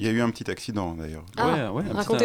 [0.00, 1.24] Il y a eu un petit accident d'ailleurs.
[1.38, 1.82] Ah, Ouais,
[2.18, 2.24] petit-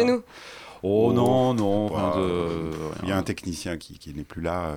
[0.82, 0.90] racontez-nous.
[1.06, 2.70] Oh non, non, Bah, rien de.
[3.02, 4.70] Il y a un technicien qui, qui n'est plus là.
[4.70, 4.76] euh.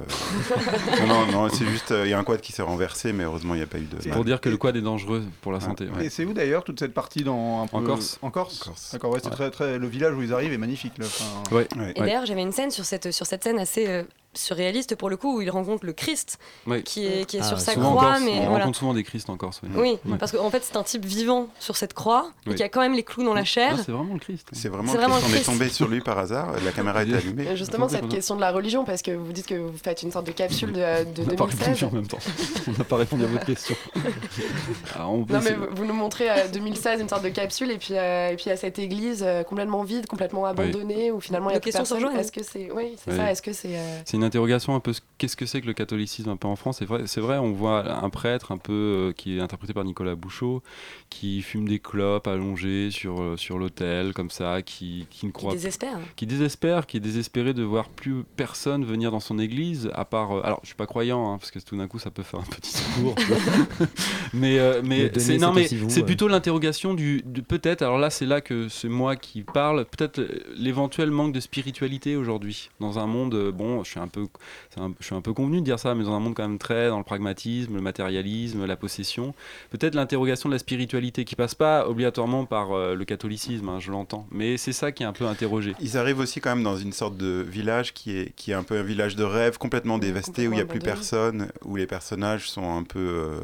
[1.08, 3.24] non, non, non, c'est juste, euh, il y a un quad qui s'est renversé, mais
[3.24, 3.98] heureusement, il n'y a pas eu de.
[4.02, 5.86] C'est pour dire que le quad est dangereux pour la santé.
[5.96, 6.06] ouais.
[6.06, 7.78] Et c'est où d'ailleurs toute cette partie dans un peu...
[7.78, 8.20] En Corse.
[8.22, 8.60] En Corse.
[8.60, 8.90] Corse.
[8.94, 9.36] D'accord, ouais, c'est Ouais.
[9.36, 9.78] très très.
[9.78, 11.06] Le village où ils arrivent est magnifique là.
[11.06, 11.68] Enfin, Ouais.
[11.78, 11.92] Ouais.
[11.96, 15.18] Et d'ailleurs, j'avais une scène sur cette, sur cette scène assez euh, surréaliste pour le
[15.18, 16.40] coup où il rencontre le Christ
[16.86, 18.02] qui est, qui est Ah, sur sa croix.
[18.02, 18.60] Corse, mais on voilà.
[18.66, 19.62] rencontre souvent des Christ en Corse.
[19.64, 19.70] oui.
[19.76, 20.18] Oui, Ouais.
[20.18, 22.94] parce qu'en fait, c'est un type vivant sur cette croix et qui a quand même
[22.94, 23.76] les clous dans la chair.
[23.78, 24.48] Ah, c'est vraiment le Christ.
[24.54, 25.34] C'est vraiment, C'est le vraiment Christ.
[25.36, 26.54] On est tombé sur lui par hasard.
[26.64, 27.48] La caméra était allumée.
[27.48, 30.12] Et justement, cette question de la religion, parce que vous dites que vous faites une
[30.12, 31.84] sorte de capsule de, de On n'a pas répondu 2016.
[31.84, 32.20] en même temps.
[32.68, 33.76] On n'a pas répondu à votre question.
[34.96, 37.78] Ah, on peut Non, mais vous, nous montrez euh, 2016 une sorte de capsule, et
[37.78, 41.54] puis, euh, et puis a cette église euh, complètement vide, complètement abandonnée, où finalement il
[41.54, 42.16] y a personne.
[42.18, 42.70] Est-ce que c'est.
[42.72, 43.18] Oui, c'est Oui.
[43.18, 43.32] ça.
[43.32, 43.76] Est-ce que c'est.
[44.22, 46.78] Une interrogation un peu ce- qu'est-ce que c'est que le catholicisme un peu en France?
[46.80, 49.84] C'est vrai, c'est vrai, on voit un prêtre un peu euh, qui est interprété par
[49.84, 50.62] Nicolas Bouchot,
[51.10, 55.54] qui fume des clopes allongé sur euh, sur l'autel comme ça, qui, qui ne croit
[55.54, 55.98] désespère.
[56.16, 60.32] qui désespère, qui est désespéré de voir plus personne venir dans son église, à part.
[60.38, 62.40] euh, alors, je suis pas croyant, hein, parce que tout d'un coup, ça peut faire
[62.40, 63.16] un petit secours.
[64.34, 66.04] mais euh, mais c'est non, mais c'est ouais.
[66.04, 67.82] plutôt l'interrogation du de- peut-être.
[67.82, 69.86] Alors là, c'est là que c'est moi qui parle.
[69.86, 70.22] Peut-être
[70.56, 73.52] l'éventuel manque de spiritualité aujourd'hui dans un monde.
[73.52, 74.28] bon, je suis un peu,
[74.70, 76.48] c'est un- je suis un peu convenu de dire ça, mais dans un monde quand
[76.48, 79.34] même très dans le pragmatisme, le matérialisme, la possession.
[79.72, 83.92] Peut-être l'interrogation de la spiritualité qui passe pas obligatoirement par euh, le catholicisme, hein, je
[83.92, 84.28] l'entends.
[84.32, 85.74] Mais c'est ça qui est un peu interrogé.
[85.80, 88.64] Ils arrivent aussi quand même dans une sorte de village qui est, qui est un
[88.64, 91.88] peu un village de rêve, complètement dévasté, où il n'y a plus personne, où les
[91.88, 93.40] personnages sont un peu euh,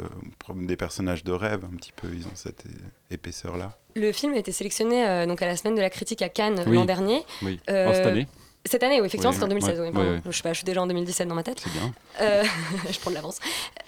[0.56, 2.64] des personnages de rêve, un petit peu, ils ont cette
[3.12, 3.78] épaisseur-là.
[3.96, 6.64] Le film a été sélectionné euh, donc à la semaine de la critique à Cannes
[6.68, 6.76] Oui.
[6.76, 7.22] l'an dernier.
[7.42, 7.60] Oui.
[7.70, 8.28] Euh, Oh, cette année
[8.68, 9.80] Cette année, oui, effectivement, Oui, c'était en 2016.
[9.80, 10.10] ouais, oui, pardon.
[10.10, 10.22] ouais, ouais.
[10.26, 11.62] Je sais pas, je suis déjà en 2017 dans ma tête.
[11.64, 11.94] C'est bien.
[12.22, 12.44] Euh,
[12.92, 13.40] je prends de l'avance.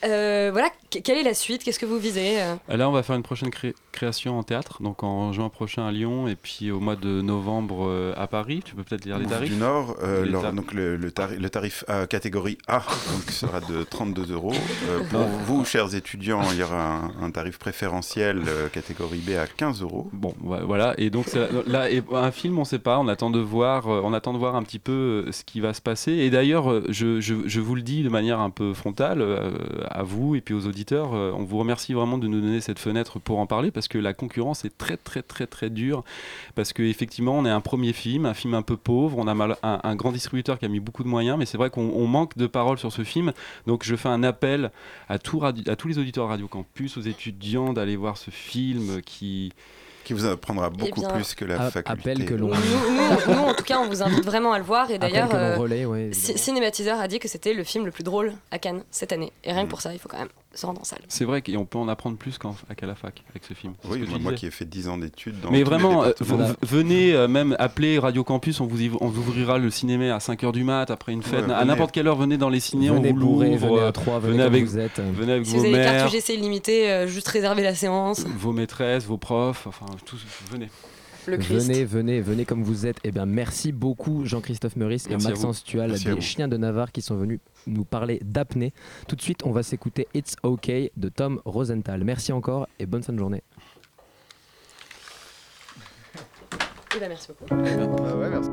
[0.05, 1.63] Euh, voilà, que- quelle est la suite?
[1.63, 2.55] Qu'est-ce que vous visez euh?
[2.69, 5.91] Là, on va faire une prochaine cré- création en théâtre, donc en juin prochain à
[5.91, 8.61] Lyon et puis au mois de novembre euh, à Paris.
[8.63, 11.37] Tu peux peut-être lire les tarifs du Nord, euh, Les tar- donc le, le tari-
[11.37, 12.77] le tarif A, catégorie A
[13.11, 14.53] donc, sera de 32 euros.
[14.89, 19.31] Euh, pour vous, chers étudiants, il y aura un, un tarif préférentiel euh, catégorie B
[19.31, 20.09] à 15 euros.
[20.13, 20.93] Bon, voilà.
[20.97, 22.99] Et donc c'est- là, et un film, on sait pas.
[22.99, 25.73] On attend de voir, on attend de voir un petit peu euh, ce qui va
[25.73, 26.11] se passer.
[26.11, 29.51] Et d'ailleurs, euh, je, je- vous le dis de manière un peu frontale euh,
[29.89, 31.11] à vous et puis aux auditeurs.
[31.11, 34.13] on vous remercie vraiment de nous donner cette fenêtre pour en parler parce que la
[34.13, 36.03] concurrence est très très très très dure.
[36.55, 39.17] Parce que effectivement, on est un premier film, un film un peu pauvre.
[39.17, 41.69] On a mal- un, grand distributeur qui a mis beaucoup de moyens, mais c'est vrai
[41.69, 43.33] qu'on on manque de paroles sur ce film.
[43.67, 44.71] Donc je fais un appel
[45.09, 49.51] à, tout à tous les auditeurs Radio Campus, aux étudiants d'aller voir ce film qui
[50.03, 52.11] qui vous apprendra beaucoup bien, plus que la A- faculté.
[52.11, 54.63] appel que l'on- nous, nous, nous, en tout cas, on vous invite vraiment à le
[54.63, 54.89] voir.
[54.89, 58.57] Et d'ailleurs, euh, ouais, Cinématiseur a dit que c'était le film le plus drôle à
[58.59, 59.31] Cannes cette année.
[59.43, 60.99] Et rien que pour ça, il faut quand même se rendre en salle.
[61.07, 63.73] C'est vrai qu'on peut en apprendre plus qu'en- qu'à la fac avec ce film.
[63.83, 66.11] Ce Oui, moi, qui ai fait 10 ans d'études dans Mais vraiment, euh,
[66.63, 70.17] venez euh, même appeler Radio Campus, on vous, y- on vous ouvrira le cinéma à
[70.19, 72.89] 5h du mat, après une fête, Ouais, à n'importe quelle heure, venez dans les ciné,
[72.89, 73.43] Venez on vous l'ouvre.
[73.43, 74.99] venez à euh, trois, venez comme avec, vous êtes.
[74.99, 77.75] venez avec Si vos vous avez des mères, cartes UGC illimitées, euh, juste réservez la
[77.75, 78.25] séance.
[78.25, 80.69] vos maîtresses, vos profs, enfin tous, venez.
[81.27, 81.67] Le Christ.
[81.67, 82.97] Venez, venez, venez comme vous êtes.
[83.03, 85.63] Eh bien, merci beaucoup Jean-Christophe Meurice et Merci Maxence.
[85.63, 88.73] Tual, Merci des chiens de Navarre qui sont venus nous parler d'apnée.
[89.07, 92.03] Tout de suite, on va s'écouter It's OK de Tom Rosenthal.
[92.03, 93.43] Merci encore et bonne fin de journée.
[96.95, 97.45] Eh ben, merci beaucoup.
[97.53, 98.49] Ah ouais, merci.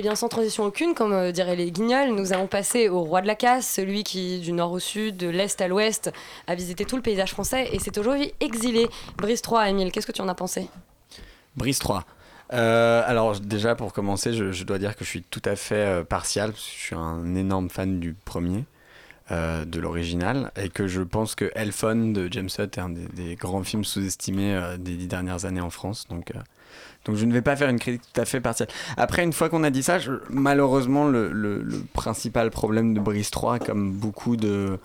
[0.00, 3.20] Eh bien, sans transition aucune, comme euh, diraient les guignols, nous allons passer au roi
[3.20, 6.10] de la casse, celui qui, du nord au sud, de l'est à l'ouest,
[6.46, 8.88] a visité tout le paysage français et s'est aujourd'hui exilé.
[9.18, 10.70] Brise 3, Émile, qu'est-ce que tu en as pensé?
[11.54, 12.06] Brise 3.
[12.54, 16.02] Euh, alors déjà pour commencer, je, dois dire que je suis tout à fait euh,
[16.02, 18.64] partial, parce que je suis un énorme fan du premier,
[19.32, 23.06] euh, de l'original, et que je pense que Elfon de James Hutt est un des,
[23.08, 26.08] des grands films sous-estimés des dix dernières années en France.
[26.08, 26.32] Donc
[27.06, 28.68] Donc je ne vais pas faire une critique tout à fait partielle.
[28.96, 33.58] Après, une fois qu'on a dit ça, malheureusement, le, le- principal problème de Brise 3,
[33.58, 34.78] comme beaucoup de,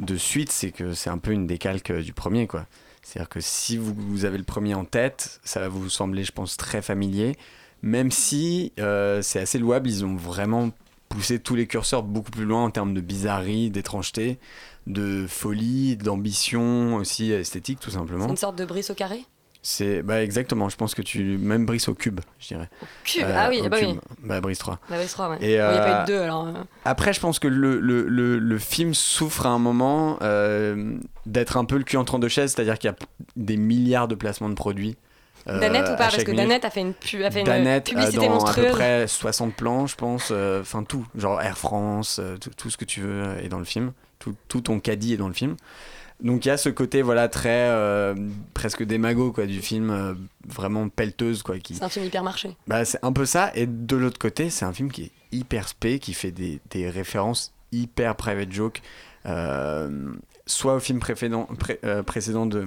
[0.00, 2.46] de suites, c'est que c'est un peu une décalque euh, du premier.
[2.46, 2.66] quoi.
[3.02, 6.32] C'est-à-dire que si vous, vous avez le premier en tête, ça va vous sembler, je
[6.32, 7.36] pense, très familier.
[7.82, 10.70] Même si euh, c'est assez louable, ils ont vraiment
[11.08, 14.38] poussé tous les curseurs beaucoup plus loin en termes de bizarrerie, d'étrangeté,
[14.86, 18.24] de folie, d'ambition aussi esthétique, tout simplement.
[18.24, 19.24] C'est une sorte de brise au carré?
[19.66, 22.68] C'est bah exactement, je pense que tu même brise au cube, je dirais.
[23.02, 23.98] cube, ah oui, au ah bah oui.
[24.22, 24.78] Bah brise 3.
[24.90, 25.36] La brise 3, ouais.
[25.40, 26.46] Et, Il n'y a pas eu euh, de deux alors.
[26.48, 26.52] euh.
[26.84, 31.56] Après, je pense que le, le, le, le film souffre à un moment euh, d'être
[31.56, 32.96] un peu le cul entre deux chaises, c'est-à-dire qu'il y a
[33.36, 34.98] des milliards de placements de produits.
[35.48, 35.96] euh, Danette ou pas?
[36.10, 36.46] Parce que minute.
[36.46, 38.66] Danette a fait une, pu- a fait une Danette, euh, publicité dans monstrueuse.
[38.66, 40.28] à peu près 60 plans, je pense.
[40.30, 41.06] euh, Enfin, tout.
[41.16, 43.92] Genre Air France, euh, tout, tout ce que tu veux euh, est dans le film.
[44.18, 45.56] Tout, tout ton caddie est dans le film.
[46.24, 48.14] Donc il y a ce côté voilà très euh,
[48.54, 50.14] presque démago quoi du film euh,
[50.48, 52.56] vraiment pelleteuse quoi qui C'est un film hyper marché.
[52.66, 53.52] bah, c'est un peu ça.
[53.54, 56.88] Et de l'autre côté, c'est un film qui est hyper spé, qui fait des, des
[56.88, 58.80] références hyper private joke,
[59.26, 60.12] euh,
[60.46, 62.64] soit au film précédent, pré- précédent de,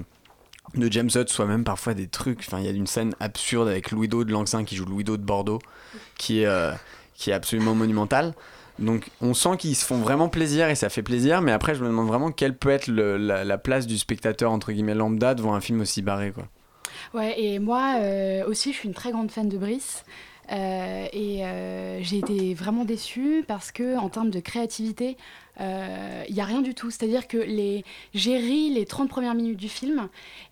[0.75, 2.39] de James Hutt, soit même parfois des trucs.
[2.47, 5.23] Enfin, il y a une scène absurde avec Louis-Do de Langsin qui joue Louis-Do de
[5.23, 5.59] Bordeaux,
[6.17, 6.71] qui est,
[7.15, 8.33] qui est absolument monumentale.
[8.79, 11.81] Donc on sent qu'ils se font vraiment plaisir et ça fait plaisir, mais après je
[11.83, 15.33] me demande vraiment quelle peut être le- la, la place du spectateur entre guillemets lambda
[15.35, 16.47] devant un film aussi barré quoi.
[17.13, 20.03] Ouais, et moi euh, aussi, je suis une très grande fan de Brice.
[20.49, 25.17] Euh, et euh, j'ai été vraiment déçue parce que en termes de créativité,
[25.59, 26.91] il n'y a rien du tout.
[26.91, 27.83] C'est-à-dire que les...
[28.13, 30.07] j'ai ri les 30 premières minutes du film.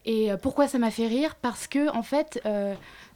[0.05, 1.35] Et euh, pourquoi ça m'a fait rire?
[1.41, 2.73] Parce que en fait, euh,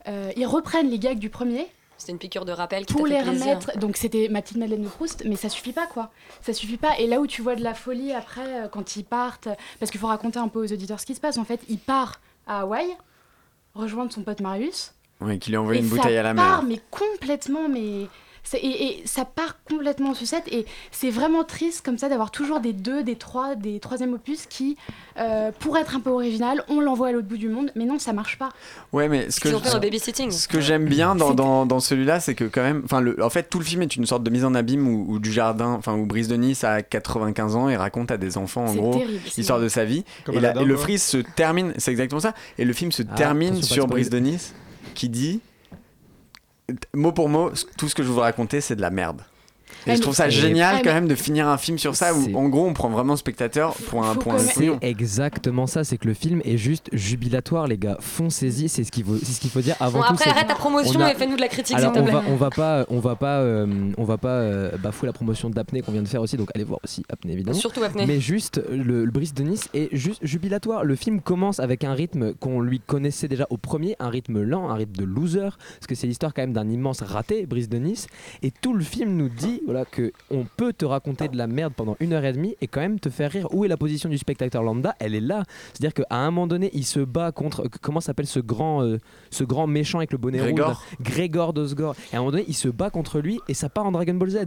[0.07, 1.67] euh, ils reprennent les gags du premier.
[1.99, 3.45] C'était une piqûre de rappel qui Pour les plaisir.
[3.45, 6.09] remettre, donc c'était ma petite Madeleine de Proust, mais ça suffit pas quoi.
[6.41, 6.97] Ça suffit pas.
[6.97, 9.99] Et là où tu vois de la folie après, euh, quand ils partent, parce qu'il
[9.99, 11.37] faut raconter un peu aux auditeurs ce qui se passe.
[11.37, 12.87] En fait, il part à Hawaï,
[13.75, 16.69] rejoindre son pote Marius, Ouais, qui lui envoie et une bouteille à la part, mer.
[16.69, 18.07] mais complètement, mais.
[18.53, 20.43] Et, et ça part complètement en sucette.
[20.51, 24.45] Et c'est vraiment triste comme ça d'avoir toujours des deux, des trois, des troisième opus
[24.47, 24.77] qui,
[25.19, 27.71] euh, pour être un peu original, on l'envoie à l'autre bout du monde.
[27.75, 28.49] Mais non, ça marche pas.
[28.93, 30.31] Ouais, mais ce que, je- fait dans Babysitting.
[30.31, 33.29] ce que j'aime bien dans, dans, dans celui-là, c'est que quand même, enfin, le- en
[33.29, 35.71] fait, tout le film est une sorte de mise en abîme où, où du jardin,
[35.73, 39.01] enfin, où Brice de Nice a 95 ans et raconte à des enfants, en gros,
[39.37, 40.03] l'histoire de sa vie.
[40.25, 42.33] Comme et, la- et le frise se termine, c'est exactement ça.
[42.57, 44.19] Et le film se Ah, termine sur de Brice de.
[44.19, 44.53] Nice
[44.95, 45.39] qui dit,
[46.93, 49.21] mot pour mot, tout ce que je vous raconter, c'est de la merde.
[49.87, 52.47] Et je trouve ça génial quand même de finir un film sur ça où en
[52.49, 56.13] gros on prend vraiment le spectateur pour un, un C'est exactement ça, c'est que le
[56.13, 57.97] film est juste jubilatoire, les gars.
[57.99, 60.13] Foncez-y, c'est ce qu'il faut, c'est ce qu'il faut dire avant Bon, tout.
[60.13, 62.23] après, arrête ta promotion a- et fais-nous de la critique, Alors, s'il te on va,
[62.29, 65.81] on va pas, on va pas, euh, on va pas euh, bafouer la promotion d'Apnée
[65.81, 67.57] qu'on vient de faire aussi, donc allez voir aussi Apnée évidemment.
[67.57, 68.05] Surtout Apnée.
[68.05, 70.83] Mais juste le, le Brice de Nice est juste jubilatoire.
[70.83, 74.69] Le film commence avec un rythme qu'on lui connaissait déjà au premier, un rythme lent,
[74.69, 77.77] un rythme de loser, parce que c'est l'histoire quand même d'un immense raté, Brice de
[77.77, 78.07] Nice,
[78.43, 81.73] et tout le film nous dit voilà que on peut te raconter de la merde
[81.75, 83.47] pendant une heure et demie et quand même te faire rire.
[83.53, 84.95] Où est la position du spectateur lambda?
[84.99, 85.43] Elle est là.
[85.73, 88.99] C'est-à-dire qu'à un moment donné, il se bat contre comment s'appelle ce grand, euh,
[89.31, 90.67] ce grand méchant avec le bonnet Grégor.
[90.67, 91.95] rouge, Grégor d'Osgore.
[92.11, 94.13] Et à un moment donné, il se bat contre lui et ça part en Dragon
[94.15, 94.37] Ball Z.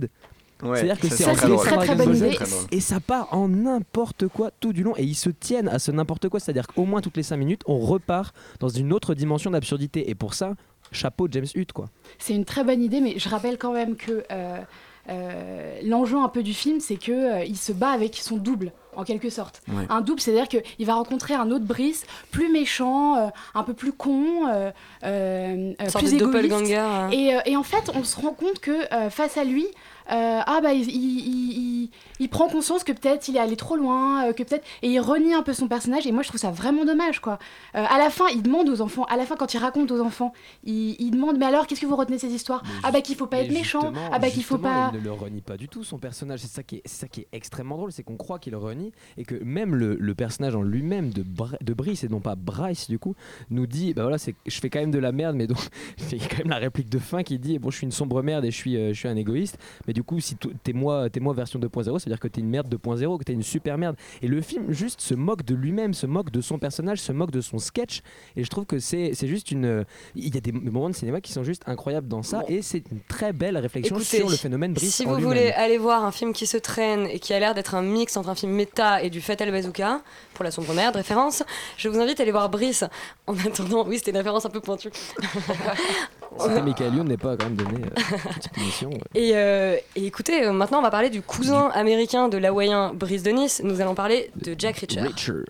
[0.63, 2.39] Ouais, C'est-à-dire que c'est très Très, très bonne idée.
[2.71, 5.91] Et ça part en n'importe quoi tout du long et ils se tiennent à ce
[5.91, 6.39] n'importe quoi.
[6.39, 10.15] C'est-à-dire qu'au moins toutes les 5 minutes, on repart dans une autre dimension d'absurdité et
[10.15, 10.55] pour ça,
[10.93, 11.87] chapeau James Hutt quoi.
[12.19, 14.61] C'est une très bonne idée, mais je rappelle quand même que euh,
[15.09, 19.05] l'enjeu un peu du film, c'est que euh, il se bat avec son double, en
[19.05, 19.63] quelque sorte.
[19.69, 19.85] Ouais.
[19.89, 23.93] Un double, c'est-à-dire qu'il va rencontrer un autre Brice, plus méchant, euh, un peu plus
[23.93, 24.71] con, euh,
[25.05, 26.19] euh, euh, plus égoïste.
[26.19, 27.11] doppelganger, hein.
[27.11, 29.67] Et, euh, et en fait, on se rend compte que euh, face à lui,
[30.11, 31.53] euh, ah bah il, il- il-
[31.85, 34.89] il- il prend conscience que peut-être il est allé trop loin, euh, que peut-être et
[34.89, 36.07] il renie un peu son personnage.
[36.07, 37.39] Et moi, je trouve ça vraiment dommage, quoi.
[37.75, 40.01] Euh, à la fin, il demande aux enfants, à la fin, quand il raconte aux
[40.01, 40.33] enfants,
[40.65, 42.63] il, demande, mais alors, qu'est-ce que vous retenez de ces histoires?
[42.85, 44.91] Ah bah qu'il faut pas être méchant, ah bah qu'il faut pas.
[44.95, 46.41] Il ne le renie pas du tout, son personnage.
[46.41, 48.93] C'est ça qui est, ça qui est extrêmement drôle, c'est qu'on croit qu'il le renie
[49.17, 52.35] et que même le, le personnage en lui-même de, Br- de Brice et non pas
[52.35, 53.15] Bryce du coup
[53.51, 55.57] nous dit bah voilà c'est je fais quand même de la merde mais donc
[56.13, 57.93] il y a quand même la réplique de fin qui dit bon je suis une
[57.93, 60.51] sombre merde et je suis euh, je suis un égoïste mais du coup si to-
[60.63, 63.25] t'es moi t'es moi version 2.0 ça veut dire que t'es une merde 2.0 que
[63.25, 63.97] t'es une super merde.
[64.23, 67.31] Et le film juste se moque de lui-même se moque de son personnage se moque
[67.31, 68.03] de son sketch.
[68.37, 71.21] Et je trouve que c'est c'est juste une il y a des moments de cinéma
[71.21, 72.43] qui sont juste incroyables dans ça.
[72.49, 75.79] Et c'est une très belle réflexion Écoutez, sur le phénomène Brice si vous voulez aller
[75.79, 78.35] voir un film qui se traîne et qui a l'air d'être un mix entre un
[78.35, 80.03] film méta et du Fatal Bazooka,
[80.35, 81.43] pour la sombre merde, référence,
[81.77, 82.85] je vous invite à aller voir Brice.
[83.27, 84.91] En attendant, oui, c'était une référence un peu pointue.
[86.39, 88.91] C'était Michael Youn n'est pas quand même donné euh, une petite émission.
[88.91, 89.01] ouais.
[89.15, 93.23] Et, euh, et écoutez, euh, maintenant on va parler du cousin américain de l'hawaïen Brice
[93.23, 93.61] de Nice.
[93.65, 95.01] Nous allons parler de Jack Reacher.
[95.03, 95.45] Reacher.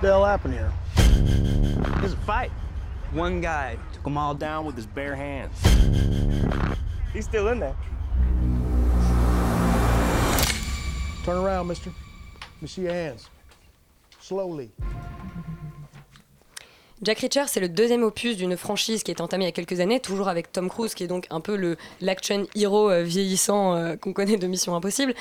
[0.00, 0.72] Bill Appenere.
[2.00, 2.50] There's a fight.
[3.14, 5.52] One guy took them all down with his bare hands.
[7.12, 7.76] He's still in there.
[11.24, 11.90] Turn around, mister.
[11.90, 13.28] Let me see your hands.
[14.18, 14.70] Slowly.
[17.02, 19.80] Jack Reacher, c'est le deuxième opus d'une franchise qui est entamée il y a quelques
[19.80, 23.96] années, toujours avec Tom Cruise, qui est donc un peu l'action hero euh, vieillissant euh,
[23.96, 25.12] qu'on connaît de Mission Impossible.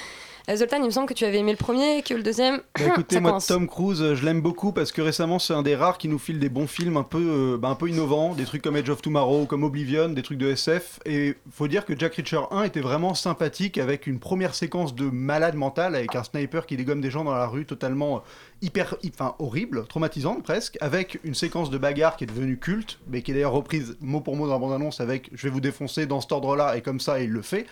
[0.49, 2.61] Euh, Zoltan, il me semble que tu avais aimé le premier, que le deuxième.
[2.77, 3.47] Bah, écoutez, ça moi, coince.
[3.47, 6.17] Tom Cruise, euh, je l'aime beaucoup parce que récemment, c'est un des rares qui nous
[6.19, 8.89] file des bons films un peu, euh, bah, un peu innovants, des trucs comme Edge
[8.89, 10.99] of Tomorrow, comme Oblivion, des trucs de SF.
[11.05, 15.05] Et faut dire que Jack Reacher 1 était vraiment sympathique avec une première séquence de
[15.05, 18.23] malade mental avec un sniper qui dégomme des gens dans la rue totalement
[18.63, 22.99] hyper, hy- enfin horrible, traumatisante presque, avec une séquence de bagarre qui est devenue culte,
[23.09, 25.61] mais qui est d'ailleurs reprise mot pour mot dans la bande-annonce avec je vais vous
[25.61, 27.65] défoncer dans cet ordre-là et comme ça il le fait.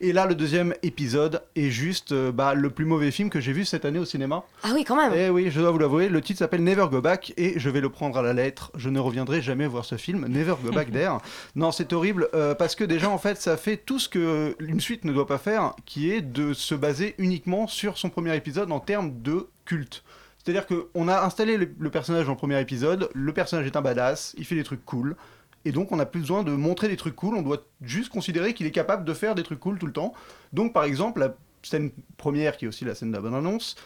[0.00, 3.52] Et là, le deuxième épisode est juste euh, bah, le plus mauvais film que j'ai
[3.52, 4.44] vu cette année au cinéma.
[4.62, 5.12] Ah oui, quand même.
[5.14, 7.80] Eh oui, je dois vous l'avouer, le titre s'appelle Never Go Back et je vais
[7.80, 8.72] le prendre à la lettre.
[8.74, 11.18] Je ne reviendrai jamais voir ce film, Never Go Back there.
[11.54, 14.80] Non, c'est horrible euh, parce que déjà en fait, ça fait tout ce que une
[14.80, 18.72] suite ne doit pas faire, qui est de se baser uniquement sur son premier épisode
[18.72, 20.02] en termes de culte.
[20.38, 23.82] C'est-à-dire qu'on a installé le, le personnage dans le premier épisode, le personnage est un
[23.82, 25.16] badass, il fait des trucs cool,
[25.66, 28.54] et donc on n'a plus besoin de montrer des trucs cool, on doit juste considérer
[28.54, 30.14] qu'il est capable de faire des trucs cool tout le temps.
[30.52, 31.34] Donc par exemple, la
[31.66, 33.76] scène première, qui est aussi la scène de la bonne annonce,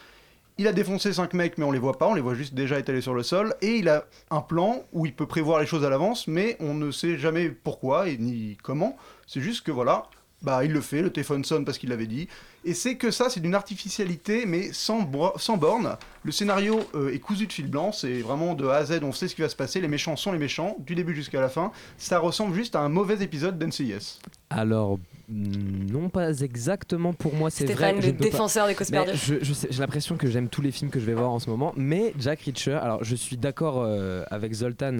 [0.57, 2.77] il a défoncé 5 mecs, mais on les voit pas, on les voit juste déjà
[2.77, 5.83] étalés sur le sol, et il a un plan où il peut prévoir les choses
[5.83, 8.97] à l'avance, mais on ne sait jamais pourquoi et ni comment.
[9.27, 10.03] C'est juste que voilà,
[10.41, 12.27] bah il le fait, le téléphone sonne parce qu'il l'avait dit,
[12.65, 15.97] et c'est que ça, c'est d'une artificialité, mais sans, borne.
[16.23, 19.11] Le scénario euh, est cousu de fil blanc, c'est vraiment de A à Z, on
[19.11, 21.49] sait ce qui va se passer, les méchants sont les méchants, du début jusqu'à la
[21.49, 21.71] fin.
[21.97, 24.19] Ça ressemble juste à un mauvais épisode d'NCIS.
[24.49, 24.97] Alors,
[25.29, 27.73] mm, non pas exactement pour moi, c'est vrai.
[27.93, 29.11] Stéphane, le pas- défenseur des causes perdues.
[29.15, 31.39] je- je sais- J'ai l'impression que j'aime tous les films que je vais voir en
[31.39, 34.99] ce moment, mais Jack Reacher, alors je suis d'accord euh, avec Zoltan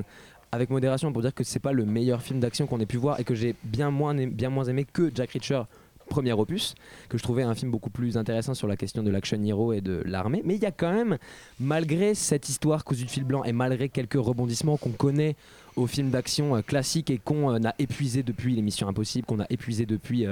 [0.51, 3.19] avec modération pour dire que c'est pas le meilleur film d'action qu'on ait pu voir
[3.19, 5.63] et que j'ai bien moins, aimé- que Jack Reacher
[6.09, 6.75] premier opus,
[7.07, 9.79] que je trouvais un film beaucoup plus intéressant sur la question de l'action hero et
[9.79, 10.41] de l'armée.
[10.43, 11.17] Mais il y a quand même,
[11.57, 15.37] malgré cette histoire cousue de fil blanc et malgré quelques rebondissements qu'on connaît
[15.75, 19.39] aux films d'action euh, classiques et qu'on euh, a épuisé depuis les Missions Impossibles, qu'on
[19.39, 20.25] a épuisé depuis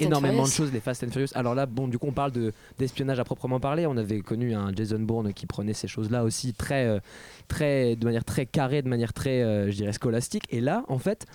[0.00, 1.28] énormément de choses, les Fast and Furious.
[1.34, 3.86] Alors là, bon, du coup, on parle de d'espionnage à proprement parler.
[3.86, 7.00] On avait connu un Jason Bourne qui prenait ces choses-là aussi très, euh,
[7.48, 10.44] très, de manière très carrée, de manière très, je dirais, scolastique.
[10.50, 11.26] Et là, en fait,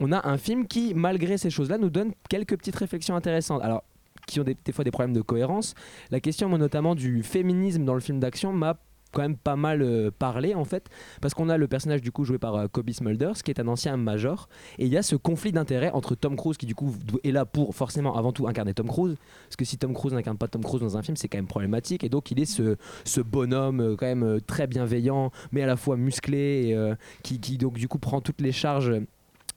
[0.00, 3.62] on a un film qui, malgré ces choses-là, nous donne quelques petites réflexions intéressantes.
[3.62, 3.84] Alors
[4.26, 5.74] qui ont des, des fois des problèmes de cohérence.
[6.10, 8.78] La question, moi, notamment, du féminisme dans le film d'action m'a
[9.12, 10.88] quand même pas mal euh, parlé en fait
[11.20, 13.68] parce qu'on a le personnage du coup joué par euh, Kobe Smulders qui est un
[13.68, 14.48] ancien major
[14.78, 17.44] et il y a ce conflit d'intérêt entre Tom Cruise qui du coup est là
[17.44, 20.62] pour forcément avant tout incarner Tom Cruise parce que si Tom Cruise n'incarne pas Tom
[20.62, 23.96] Cruise dans un film c'est quand même problématique et donc il est ce, bonhomme euh,
[23.96, 26.76] quand même très bienveillant mais à la fois musclé
[27.22, 29.00] qui donc du coup prend toutes les charges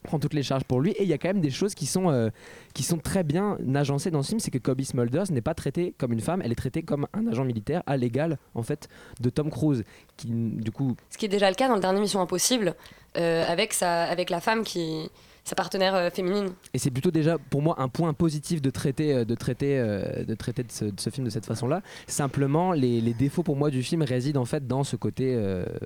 [0.05, 1.85] prend toutes les charges pour lui et il y a quand même des choses qui
[1.85, 2.29] sont euh,
[2.73, 5.93] qui sont très bien agencées dans ce film c'est que Kobe Smulders n'est pas traitée
[5.97, 8.87] comme une femme elle est traitée comme un agent militaire à l'égal en fait
[9.19, 9.83] de Tom Cruise
[10.17, 12.75] qui du coup Ce qui est déjà le cas dans le dernier Mission Impossible,
[13.17, 15.09] euh, avec, sa, avec la femme qui.
[15.45, 16.49] Sa partenaire euh, féminine.
[16.73, 20.25] Et c'est plutôt déjà pour moi un point positif de traiter, euh, de traiter, euh,
[20.25, 21.81] de, traiter de, ce, de ce film de cette façon-là.
[22.07, 25.35] Simplement, les, les défauts pour moi du film résident en fait dans ce côté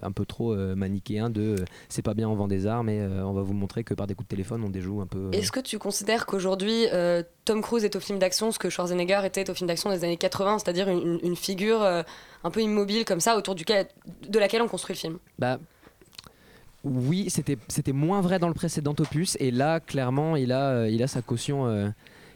[0.02, 1.56] un peu trop manichéen de
[1.89, 4.15] c'est pas bien, on vend des armes et on va vous montrer que par des
[4.15, 5.30] coups de téléphone on déjoue un peu.
[5.34, 6.86] Est-ce que tu considères qu'aujourd'hui,
[7.45, 10.17] Tom Cruise est au film d'action ce que Schwarzenegger était au film d'action des années
[10.17, 13.88] 80, c'est-à-dire une, une- figure un peu immobile comme ça, autour duquel,
[14.28, 15.17] de laquelle on construit le film?
[15.38, 15.60] Bah,
[16.83, 19.37] oui, c'était moins vrai dans le précédent opus.
[19.39, 21.89] Et là clairement il a euh, il a sa caution euh,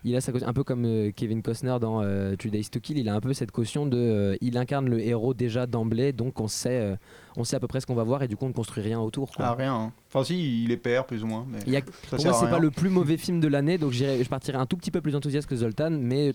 [0.06, 2.80] il a sa caution, un peu comme euh, Kevin Costner dans euh, Two Days to
[2.80, 6.12] Kill, il a un peu cette caution de euh, il incarne le héros déjà d'emblée
[6.14, 6.96] donc on sait euh,
[7.38, 8.84] on sait à peu près ce qu'on va voir et du coup on ne construit
[8.84, 9.32] rien autour.
[9.32, 9.46] quoi.
[9.46, 9.74] Ah, rien.
[9.74, 9.92] hein.
[10.14, 11.46] Enfin, si, il est père, plus ou moins.
[11.50, 13.80] Mais Il y a- ça pour moi, c'est pas le plus mauvais film de l'année,
[13.80, 16.34] donc je partirai un tout petit peu plus enthousiaste que Zoltan, mais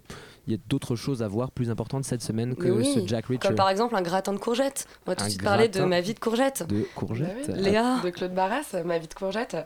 [0.49, 3.27] il y a d'autres choses à voir plus importantes cette semaine que oui, ce Jack
[3.27, 3.39] Reacher.
[3.47, 4.89] Comme par exemple un gratin de courgettes.
[5.07, 6.65] On va tout de suite parler de ma vie de courgette.
[6.69, 7.47] De courgettes.
[7.49, 8.01] Bah oui, Léa.
[8.03, 9.57] De Claude Barras, Ma vie de courgette.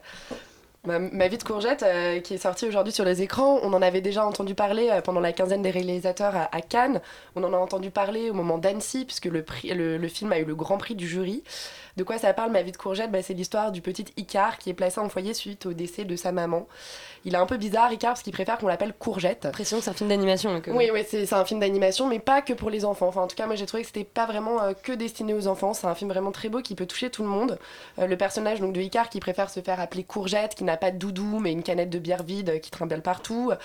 [0.84, 4.00] Ma, vie de courgette, euh, qui est sortie aujourd'hui sur les écrans, on en avait
[4.00, 7.00] déjà entendu parler euh, pendant la quinzaine des réalisateurs à, à Cannes.
[7.36, 10.40] On en a entendu parler au moment d'Annecy, puisque le, prix, le, le film a
[10.40, 11.44] eu le grand prix du jury.
[11.96, 13.10] De quoi ça parle, Ma vie de courgette?
[13.10, 16.16] Bah, C'est l'histoire du petit Icar qui est placé en foyer suite au décès de
[16.16, 16.66] sa maman.
[17.24, 19.44] Il est un peu bizarre, Icar, parce qu'il préfère qu'on l'appelle courgette.
[19.44, 20.60] L'impression que c'est un film d'animation.
[20.60, 23.08] que- Oui, oui, c'est un film d'animation, mais pas que pour les enfants.
[23.08, 25.46] Enfin, en tout cas, moi j'ai trouvé que c'était pas vraiment euh, que destiné aux
[25.46, 25.74] enfants.
[25.74, 27.58] C'est un film vraiment très beau qui peut toucher tout le monde.
[27.98, 30.90] Euh, le personnage donc de Icar qui préfère se faire appeler Courgette, qui n'a pas
[30.90, 33.56] de doudou, mais une canette de bière vide euh, qui trimballe partout, euh,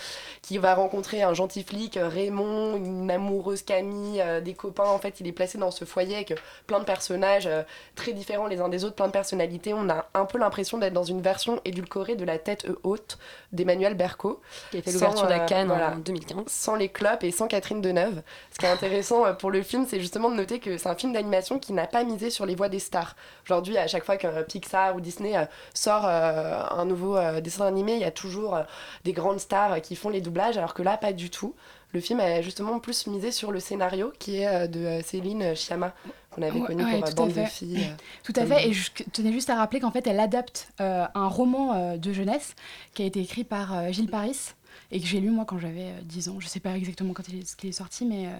[0.41, 4.83] qui va rencontrer un gentil flic, euh, Raymond, une amoureuse Camille, euh, des copains.
[4.85, 6.35] En fait, il est placé dans ce foyer avec euh,
[6.67, 7.63] plein de personnages euh,
[7.95, 9.73] très différents les uns des autres, plein de personnalités.
[9.73, 13.17] On a un peu l'impression d'être dans une version édulcorée de La tête haute
[13.51, 14.41] d'Emmanuel Berco.
[14.71, 16.43] Qui a fait l'ouverture de la euh, Cannes voilà, en 2015.
[16.47, 18.21] Sans les clopes et sans Catherine Deneuve.
[18.51, 20.95] Ce qui est intéressant euh, pour le film, c'est justement de noter que c'est un
[20.95, 23.15] film d'animation qui n'a pas misé sur les voix des stars.
[23.45, 27.65] Aujourd'hui, à chaque fois qu'un Pixar ou Disney euh, sort euh, un nouveau euh, dessin
[27.65, 28.63] animé, il y a toujours euh,
[29.03, 31.55] des grandes stars euh, qui font les doublages, alors que là, pas du tout.
[31.93, 35.55] Le film a justement plus misé sur le scénario qui est euh, de euh, Céline
[35.55, 35.93] Chiama,
[36.37, 37.83] qu'on avait connu ouais, pour à Bande de filles.
[37.83, 41.05] euh, Tout à fait, et je tenais juste à rappeler qu'en fait, elle adapte euh,
[41.15, 42.55] un roman euh, de jeunesse
[42.93, 44.53] qui a été écrit par Gilles Paris
[44.91, 46.39] et que j'ai lu moi quand j'avais euh, 10 ans.
[46.39, 48.27] Je sais pas exactement quand il est, est sorti, mais.
[48.27, 48.31] euh,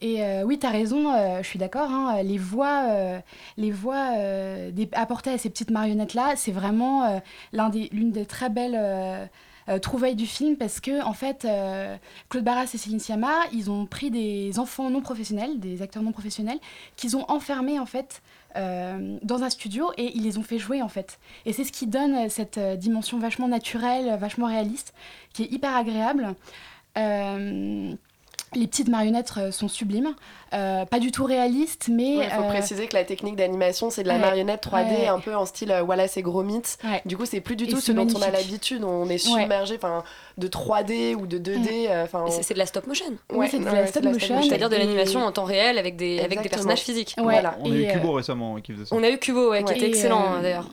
[0.00, 1.90] Et euh, oui, tu as raison, euh, je suis d'accord.
[1.90, 2.86] hein, les voix,
[3.58, 4.16] les voix
[4.72, 7.20] des- apportées à ces petites marionnettes-là, c'est vraiment
[7.70, 9.28] des- l'une des très belles.
[9.68, 11.96] Euh, trouvailles du film parce que en fait euh,
[12.28, 16.12] Claude Barras et Céline Sciamma ils ont pris des enfants non professionnels des acteurs non
[16.12, 16.58] professionnels
[16.96, 18.22] qu'ils ont enfermés en fait
[18.56, 21.18] euh, dans un studio et ils les ont fait jouer en fait.
[21.46, 24.92] Et c'est ce qui donne cette dimension vachement naturelle, vachement réaliste,
[25.32, 26.34] qui est hyper agréable.
[28.54, 30.14] Les petites marionnettes euh, sont sublimes,
[30.52, 32.14] Euh, pas du tout réalistes, mais...
[32.16, 35.06] Il faut euh, préciser que la technique d'animation, c'est de la ouais, marionnette 3D, ouais.
[35.06, 36.62] un peu en style Wallace et Gromit.
[37.06, 38.82] Du coup, c'est plus du tout ce dont on a l'habitude.
[38.82, 40.02] On est submergé enfin,
[40.38, 41.86] de 3D ou de 2D.
[41.88, 43.06] euh, enfin, Et c'est- c'est de la stop motion.
[43.32, 44.42] Ouais, c'est de ouais, la stop motion.
[44.42, 47.14] C'est-à-dire de Et- l'animation en temps réel avec des, avec des personnages physiques.
[47.18, 47.56] Ouais, Voilà.
[47.60, 48.96] On a eu euh, récemment qui faisait ça.
[48.96, 50.68] On a eu Kubo, ouais, qui était excellent euh, d'ailleurs.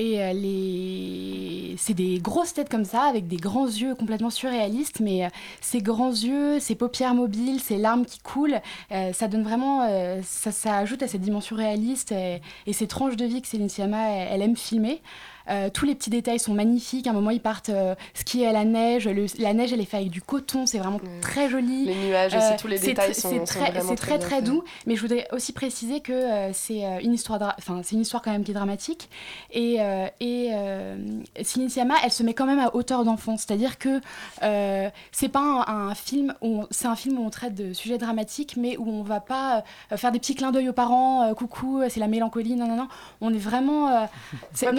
[0.00, 5.26] Et euh, c'est des grosses têtes comme ça, avec des grands yeux complètement surréalistes, mais
[5.26, 5.28] euh,
[5.60, 9.86] ces grands yeux, ces paupières mobiles, ces larmes qui coulent, euh, ça donne vraiment,
[10.22, 14.08] ça, ajoute à cette dimension réaliste et, et ces tranches de vie que Céline Sciamma,
[14.08, 15.02] elle aime filmer.
[15.50, 17.06] Euh, tous les petits détails sont magnifiques.
[17.06, 19.08] À un moment, ils partent euh, skier à la neige.
[19.08, 20.66] Le- la neige, elle est faite avec du coton.
[20.66, 21.86] C'est vraiment très joli.
[21.86, 24.36] Les nuages aussi, tous les c'est détails sont- très, vraiment c'est très très bien très
[24.36, 24.44] faits.
[24.44, 24.62] doux.
[24.86, 28.22] Mais je voudrais aussi préciser que euh, c'est euh, une histoire, enfin c'est une histoire
[28.22, 29.08] quand même qui est dramatique.
[29.52, 30.96] Et, euh, et euh,
[31.42, 33.36] Céline Sciamma, elle se met quand même à hauteur d'enfant.
[33.36, 34.00] C'est-à-dire que
[34.42, 37.72] euh, c'est pas un, un film, où on- c'est un film où on traite de
[37.72, 41.22] sujets dramatiques, mais où on va pas euh, faire des petits clins d'œil aux parents.
[41.22, 42.54] euh, coucou, c'est la mélancolie.
[42.56, 42.88] Non non non.
[43.20, 43.88] On est vraiment.
[43.88, 44.06] euh,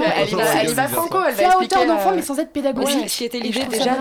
[0.03, 2.39] Ouais, elle c'est- elle c'est- franco, elle va c'est à hauteur expliquer, d'enfant, mais sans
[2.39, 3.09] être pédagogique.
[3.09, 3.97] ce qui était l'idée déjà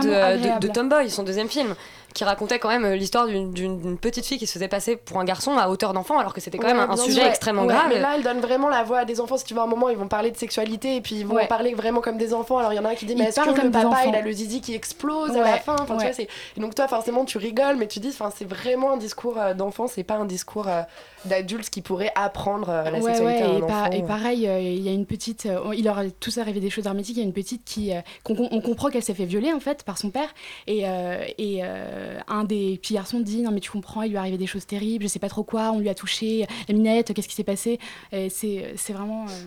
[0.59, 0.69] de.
[0.69, 1.75] Tomboy, son deuxième film,
[2.15, 5.25] qui racontait quand même euh, l'histoire d'une- petite fille qui se faisait passer pour un
[5.25, 7.87] garçon à hauteur d'enfant, alors que c'était quand même Ouais, un, sujet extrêmement Ouais, grave.
[7.89, 9.37] Mais là, elle donne vraiment la voix à des enfants.
[9.37, 11.45] Si tu à un moment, ils vont parler de sexualité et puis ils vont Ouais.
[11.45, 12.59] en parler vraiment comme des enfants.
[12.59, 14.09] Alors, il y en a un qui dit, mais est-ce que le papa, enfants.
[14.09, 15.75] il a le zizi qui explose à la fin?
[15.75, 16.05] Enfin, tu ouais.
[16.07, 19.37] vois, c'est- et donc, toi, forcément, tu rigoles, mais tu dis, c'est vraiment un discours
[19.39, 20.83] euh, d'enfant, c'est pas un discours euh,
[21.27, 23.91] d'adulte qui pourrait apprendre euh, la Ouais, sexualité ouais, à un et, par- enfant.
[23.93, 25.47] et pareil, euh, il y a une petite.
[25.47, 27.17] euh, il leur est tous arrivé des choses dramatiques.
[27.17, 27.93] Il y a une petite qui.
[27.95, 30.29] euh, on comprend qu'elle s'est fait violer, en fait, par son père.
[30.67, 34.17] Et, euh, et euh, un des petits garçons dit Non, mais tu comprends, il lui
[34.17, 36.75] est arrivé des choses terribles, je sais pas trop quoi, on lui a touché la
[36.75, 37.79] minette, qu'est-ce qui s'est passé?
[38.11, 39.47] C'est c'est vraiment euh,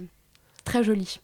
[0.63, 1.19] très joli.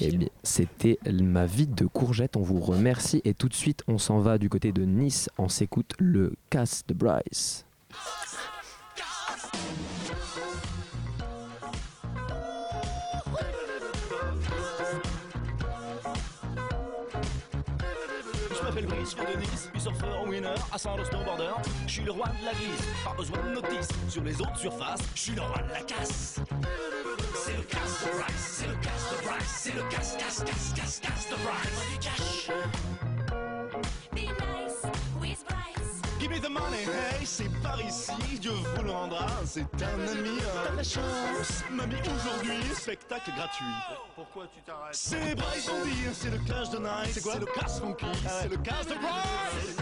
[0.00, 2.36] Eh bien, c'était ma vie de courgette.
[2.36, 5.28] On vous remercie et tout de suite, on s'en va du côté de Nice.
[5.36, 7.66] On s'écoute le casse de Bryce.
[18.74, 21.52] M'appelle Brice, je de Nice, puis surfeur winner, à Saint-Lô snowboarder.
[21.86, 23.88] Je suis le roi de la glisse, pas besoin de notice.
[24.08, 26.40] Sur les autres surfaces, je suis le roi de la casse.
[27.34, 31.00] C'est le casse de c'est le casse de Bryce, c'est le casse, casse, casse, casse,
[31.00, 31.34] casse de.
[31.92, 32.50] Du cash.
[36.34, 38.10] Me the money, hey, c'est par ici,
[38.40, 41.62] Dieu vous le rendra, c'est un ami, t'as de la chance.
[41.70, 43.64] Mamie, aujourd'hui, spectacle gratuit.
[44.16, 44.94] Pourquoi tu t'arrêtes?
[44.94, 47.36] C'est Bryce Zombie, c'est le cash de Nice, c'est quoi?
[47.36, 48.06] Le cash funky,
[48.40, 49.76] c'est le cash de Bryce.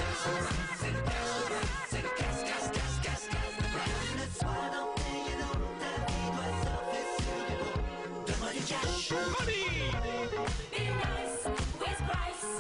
[8.27, 9.13] Donne-moi du cash.
[9.41, 9.65] Money.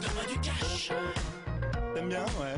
[0.01, 0.93] Donne-moi du cash.
[1.95, 2.57] T'aimes bien, ouais.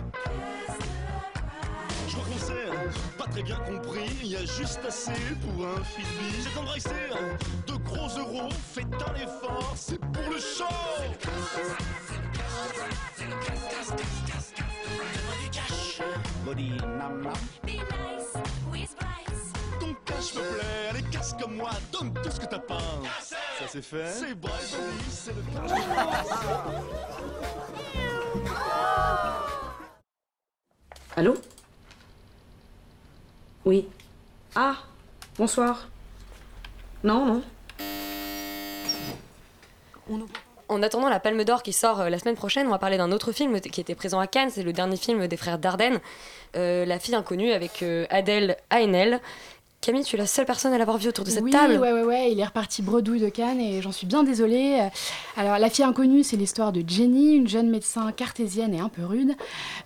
[2.16, 6.42] Je pas très bien compris, il y a juste assez pour un frisbee.
[6.42, 6.90] J'ai embrassé
[7.66, 10.64] de gros euros, faites un effort, c'est pour le show.
[14.96, 16.02] Donne-moi du cash.
[16.44, 17.32] Body nam nam.
[19.80, 23.00] Ton cash me plaît, allez casse comme moi, donne tout ce que t'as pas.
[23.20, 24.10] Ça c'est fait.
[24.12, 24.76] C'est Bryce
[25.10, 25.70] c'est le cash.
[31.16, 31.34] Allô?
[33.64, 33.88] Oui.
[34.54, 34.76] Ah,
[35.38, 35.88] bonsoir.
[37.02, 37.42] Non, non.
[40.68, 43.10] En attendant la Palme d'Or qui sort euh, la semaine prochaine, on va parler d'un
[43.12, 44.50] autre film qui était présent à Cannes.
[44.50, 46.00] C'est le dernier film des frères Dardenne,
[46.56, 49.20] euh, La fille inconnue avec euh, Adèle Haenel,
[49.84, 51.74] Camille, tu es la seule personne à l'avoir vu autour de cette oui, table.
[51.74, 54.80] ouais, ouais, ouais, il est reparti bredouille de Cannes et j'en suis bien désolée.
[55.36, 59.04] Alors, La fille inconnue, c'est l'histoire de Jenny, une jeune médecin cartésienne et un peu
[59.04, 59.34] rude.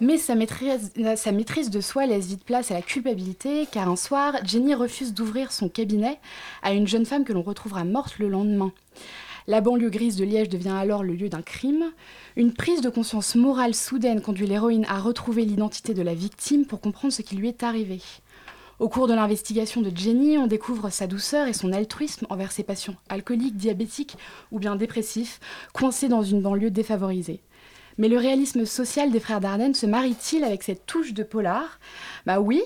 [0.01, 3.97] Mais sa maîtrise, sa maîtrise de soi laisse vite place à la culpabilité, car un
[3.97, 6.21] soir, Jenny refuse d'ouvrir son cabinet
[6.63, 8.71] à une jeune femme que l'on retrouvera morte le lendemain.
[9.49, 11.91] La banlieue grise de Liège devient alors le lieu d'un crime.
[12.37, 16.81] Une prise de conscience morale soudaine conduit l'héroïne à retrouver l'identité de la victime pour
[16.81, 18.01] comprendre ce qui lui est arrivé.
[18.79, 22.63] Au cours de l'investigation de Jenny, on découvre sa douceur et son altruisme envers ses
[22.63, 24.17] patients alcooliques, diabétiques
[24.53, 25.41] ou bien dépressifs,
[25.73, 27.41] coincés dans une banlieue défavorisée.
[27.97, 31.81] Mais le réalisme social des frères Dardenne se marie-t-il avec cette touche de polar?
[32.25, 32.63] Bah oui,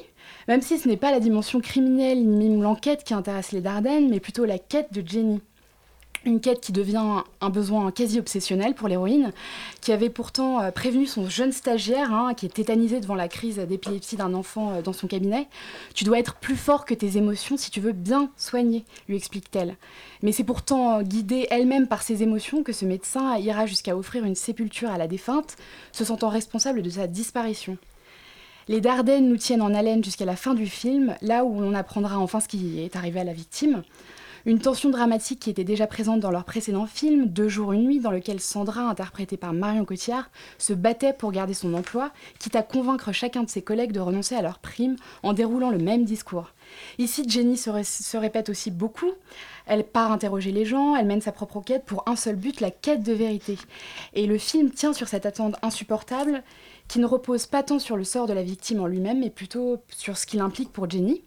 [0.49, 4.21] même si ce n'est pas la dimension criminelle ni l'enquête qui intéresse les Dardennes, mais
[4.21, 5.41] plutôt la quête de Jenny.
[6.25, 9.33] Une quête qui devient un besoin quasi obsessionnel pour l'héroïne,
[9.81, 13.59] qui avait pourtant euh, prévenu son jeune stagiaire, hein, qui est tétanisé devant la crise
[13.59, 15.49] d'épilepsie d'un enfant euh, dans son cabinet.
[15.95, 19.77] Tu dois être plus fort que tes émotions si tu veux bien soigner, lui explique-t-elle.
[20.23, 24.25] Mais c'est pourtant euh, guidée elle-même par ses émotions que ce médecin ira jusqu'à offrir
[24.25, 25.57] une sépulture à la défunte,
[25.91, 27.79] se sentant responsable de sa disparition.
[28.69, 32.21] Les Dardennes nous tiennent en haleine jusqu'à la fin du film, là où on apprendra
[32.21, 33.83] enfin ce qui est arrivé à la victime.
[34.45, 38.01] Une tension dramatique qui était déjà présente dans leur précédent film, Deux jours, une nuit,
[38.01, 42.63] dans lequel Sandra, interprétée par Marion Cotillard, se battait pour garder son emploi, quitte à
[42.63, 46.51] convaincre chacun de ses collègues de renoncer à leur prime en déroulant le même discours.
[46.99, 49.13] Ici, Jenny se, ré- se répète aussi beaucoup.
[49.67, 52.73] Elle part interroger les gens, elle mène sa propre quête pour un seul but, la
[52.73, 53.57] quête de vérité.
[54.15, 56.43] Et le film tient sur cette attente insupportable
[56.89, 59.79] qui ne repose pas tant sur le sort de la victime en lui-même, mais plutôt
[59.89, 61.23] sur ce qu'il implique pour Jenny.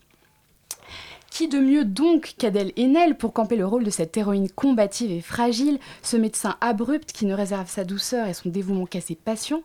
[1.36, 5.20] Qui de mieux donc qu'Adèle Haenel pour camper le rôle de cette héroïne combative et
[5.20, 9.62] fragile, ce médecin abrupt qui ne réserve sa douceur et son dévouement qu'à ses passions?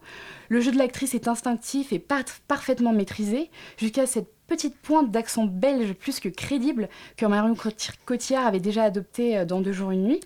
[0.48, 5.44] Le jeu de l'actrice est instinctif et par- parfaitement maîtrisé, jusqu'à cette petite pointe d'accent
[5.44, 9.92] belge plus que crédible que Marion Coti- Cotillard avait déjà adopté euh, dans Deux jours
[9.92, 10.20] une nuit.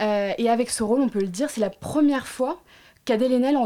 [0.00, 2.62] Euh, et avec ce rôle, on peut le dire, c'est la première fois
[3.04, 3.56] qu'Adèle Haenel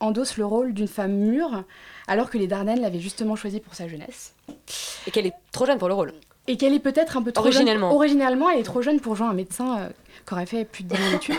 [0.00, 1.64] endosse le rôle d'une femme mûre,
[2.08, 4.34] alors que les Dardennes l'avaient justement choisie pour sa jeunesse.
[5.06, 6.12] Et qu'elle est trop jeune pour le rôle.
[6.46, 7.90] Et qu'elle est peut-être un peu trop Originellement.
[7.90, 7.96] jeune.
[7.96, 9.88] Originellement, elle est trop jeune pour jouer un médecin euh,
[10.26, 11.36] qui aurait fait plus de 10 ans d'études.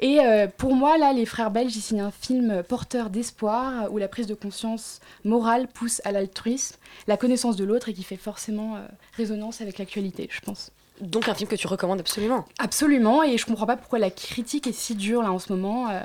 [0.00, 3.98] Et euh, pour moi, là, les frères belges, ils signent un film porteur d'espoir, où
[3.98, 8.16] la prise de conscience morale pousse à l'altruisme, la connaissance de l'autre et qui fait
[8.16, 8.80] forcément euh,
[9.16, 10.72] résonance avec l'actualité, je pense.
[11.00, 12.44] Donc un film que tu recommandes absolument.
[12.58, 15.88] Absolument, et je comprends pas pourquoi la critique est si dure là en ce moment
[15.88, 16.00] euh,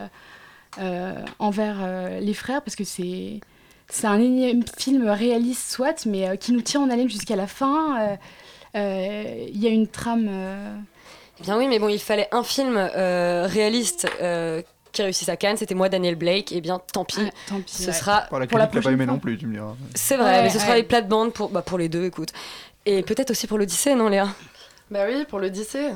[0.79, 3.41] euh, envers euh, les frères, parce que c'est
[3.89, 7.47] c'est un énième film réaliste soit, mais euh, qui nous tient en haleine jusqu'à la
[7.47, 7.99] fin.
[7.99, 8.15] Euh,
[8.75, 10.27] euh, Il y a une trame.
[10.29, 10.75] euh,
[11.39, 14.61] Eh Bien oui, mais bon, il fallait un film euh, réaliste euh,
[14.91, 15.57] qui réussisse à Cannes.
[15.57, 16.51] C'était moi, Daniel Blake.
[16.51, 17.19] Et bien, tant pis.
[17.47, 17.93] tant pis, Ce ouais.
[17.93, 19.13] sera Par la Pour la pas prochaine aimé fois.
[19.13, 19.75] non plus, tu me diras.
[19.93, 22.29] C'est vrai, Ouais, mais ce sera les plates-bandes pour, bah, pour les deux, écoute.
[22.85, 24.27] Et peut-être aussi pour l'Odyssée, non, Léa?
[24.91, 25.89] Bah oui, pour l'Odyssée.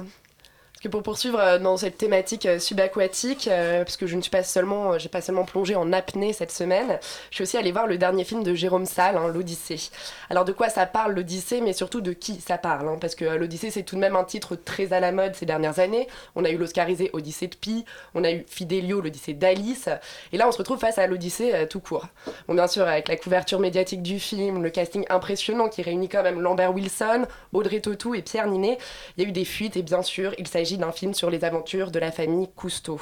[0.80, 4.22] Parce que pour poursuivre euh, dans cette thématique euh, subaquatique, euh, parce que je ne
[4.22, 7.00] suis pas seulement, j'ai pas seulement plongé en apnée cette semaine,
[7.32, 9.90] je suis aussi allée voir le dernier film de Jérôme Salle, hein, l'Odyssée.
[10.30, 13.26] Alors de quoi ça parle l'Odyssée, mais surtout de qui ça parle, hein, parce que
[13.26, 16.08] l'Odyssée c'est tout de même un titre très à la mode ces dernières années.
[16.38, 17.84] On a eu l'Oscarisé Odyssée de Pi,
[18.16, 19.90] on a eu Fidelio, l'Odyssée d'Alice,
[20.32, 22.08] et là on se retrouve face à l'Odyssée tout court.
[22.48, 26.24] Bon bien sûr avec la couverture médiatique du film, le casting impressionnant qui réunit quand
[26.24, 28.78] même Lambert Wilson, Audrey Tautou et Pierre Ninet,
[29.18, 31.44] il y a eu des fuites et bien sûr, il s'agit d'un film sur les
[31.44, 33.00] aventures de la famille Cousteau.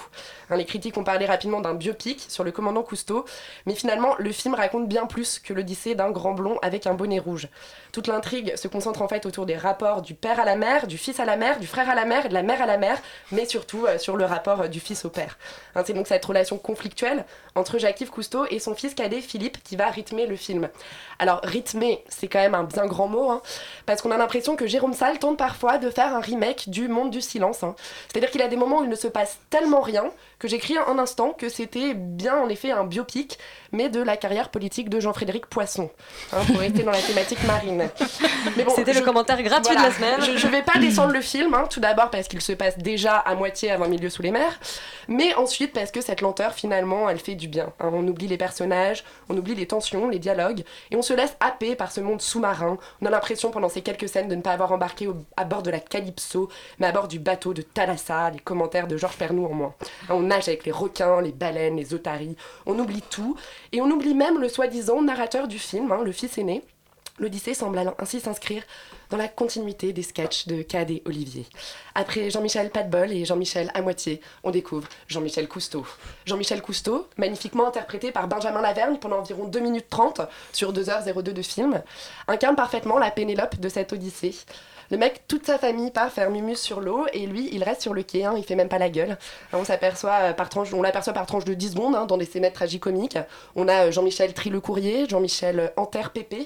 [0.49, 3.26] Hein, les critiques ont parlé rapidement d'un biopic sur le commandant Cousteau,
[3.65, 7.20] mais finalement, le film raconte bien plus que l'odyssée d'un grand blond avec un bonnet
[7.20, 7.47] rouge.
[7.98, 11.00] Toute l'intrigue se concentre en fait autour des rapports du père à la mère, du
[11.00, 12.78] fils à la mère, du frère à la mère et de la mère à la
[12.78, 15.39] mère, mais surtout euh, sur le rapport euh, du fils au père.
[15.74, 17.26] Hein, c'est donc cette relation conflictuelle
[17.56, 20.70] entre Jacques-Yves Cousteau et son fils cadet Philippe qui va rythmer le film.
[21.18, 23.41] Alors rythmer, c'est quand même un bien grand mot, hein,
[23.88, 27.10] parce qu'on a l'impression que Jérôme Salle tente parfois de faire un remake du Monde
[27.10, 27.64] du Silence.
[27.64, 27.74] hein.
[28.10, 31.00] C'est-à-dire qu'il a des moments où il ne se passe tellement rien que j'écris un
[31.00, 33.40] instant que c'était bien en effet un biopic,
[33.72, 35.90] mais de la carrière politique de Jean-Frédéric Poisson,
[36.32, 37.90] hein, pour rester dans la thématique marine.
[38.56, 40.22] Mais bon, C'était le commentaire gratuit de la semaine.
[40.22, 43.16] Je, je vais pas descendre le film, hein, tout d'abord parce qu'il se passe déjà
[43.18, 44.60] à moitié 20 milieux sous les mers,
[45.08, 47.74] mais ensuite parce que cette lenteur finalement elle fait du bien.
[47.80, 47.90] hein.
[47.94, 51.76] On oublie les personnages, on oublie les tensions, les dialogues, et on se laisse happer
[51.76, 52.78] par ce monde sous-marin.
[53.02, 55.64] On a l'impression pendant ces quelques scènes de ne pas avoir embarqué au- à bord
[55.64, 56.48] de la Calypso,
[56.80, 59.74] mais à bord du bateau de Thalassa, les commentaires de Georges Pernou en moins.
[60.10, 63.36] On nage avec les requins, les baleines, les otaries, on oublie tout,
[63.72, 66.64] et on oublie même le soi-disant narrateur du film, hein, le fils aîné
[67.20, 68.63] L'Odyssée semble ainsi s'inscrire
[69.09, 71.45] dans la continuité des sketchs de Cad et Olivier.
[71.95, 75.86] Après Jean-Michel Padbol et Jean-Michel à moitié, on découvre Jean-Michel Cousteau.
[76.26, 80.22] Jean-Michel Cousteau, magnifiquement interprété par Benjamin Lavergne pendant environ 2 minutes 30
[80.53, 81.82] sur 2h02 de film,
[82.28, 84.36] incarne parfaitement la Pénélope de cette Odyssée.
[84.89, 87.93] Le mec, toute sa famille part faire mumus sur l'eau et lui, il reste sur
[87.93, 89.18] le quai, hein, il fait même pas la gueule.
[89.51, 93.18] On s'aperçoit par tranche, l'aperçoit par tranche de 10 secondes hein, dans des scénettes tragicomiques.
[93.55, 96.45] On a euh, Jean-Michel Tri le courrier, Jean-Michel Anter Pépé.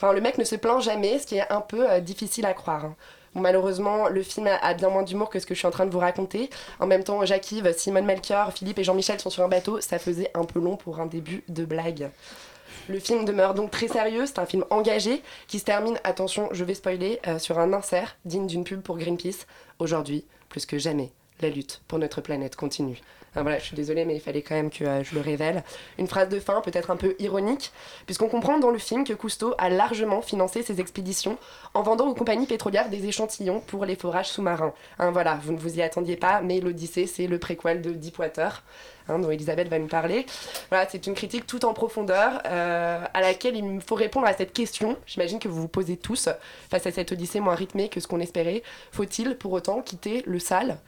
[0.00, 2.54] Enfin, le mec ne se plaint jamais, ce qui est un peu euh, difficile à
[2.54, 2.84] croire.
[2.84, 2.96] hein.
[3.34, 5.90] Malheureusement, le film a, bien moins d'humour que ce que je suis en train de
[5.90, 6.50] vous raconter.
[6.80, 9.80] En même temps, Jacques-Yves, Simone Melchior, Philippe et Jean-Michel sont sur un bateau.
[9.80, 12.10] Ça faisait un peu long pour un début de blague.
[12.88, 16.64] Le film demeure donc très sérieux, c'est un film engagé qui se termine, attention, je
[16.64, 19.46] vais spoiler, euh, sur un insert digne d'une pub pour Greenpeace.
[19.78, 23.00] Aujourd'hui, plus que jamais, la lutte pour notre planète continue.
[23.34, 25.62] Voilà, je suis désolée, mais il fallait quand même que euh, je le révèle.
[25.98, 27.72] Une phrase de fin, peut-être un peu ironique,
[28.06, 31.38] puisqu'on comprend dans le film que Cousteau a largement financé ses expéditions
[31.74, 34.72] en vendant aux compagnies pétrolières des échantillons pour les forages sous-marins.
[34.98, 38.62] Hein, voilà, vous ne vous y attendiez pas, mais l'Odyssée, c'est le préquel de Deepwater,
[39.08, 40.26] hein, dont Elisabeth va nous parler.
[40.70, 44.52] Voilà, c'est une critique tout en profondeur, euh, à laquelle il faut répondre à cette
[44.52, 44.96] question.
[45.06, 46.28] J'imagine que vous vous posez tous
[46.70, 48.62] face à cette Odyssée moins rythmée que ce qu'on espérait.
[48.90, 50.78] Faut-il pour autant quitter le sale?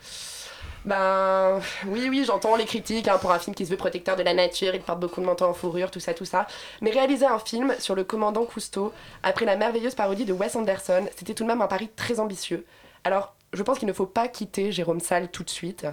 [0.84, 4.22] Ben oui, oui, j'entends les critiques hein, pour un film qui se veut protecteur de
[4.22, 6.46] la nature, il porte beaucoup de manteaux en fourrure, tout ça, tout ça.
[6.80, 11.06] Mais réaliser un film sur le commandant Cousteau, après la merveilleuse parodie de Wes Anderson,
[11.16, 12.64] c'était tout de même un pari très ambitieux.
[13.04, 15.86] Alors, je pense qu'il ne faut pas quitter Jérôme Salle tout de suite,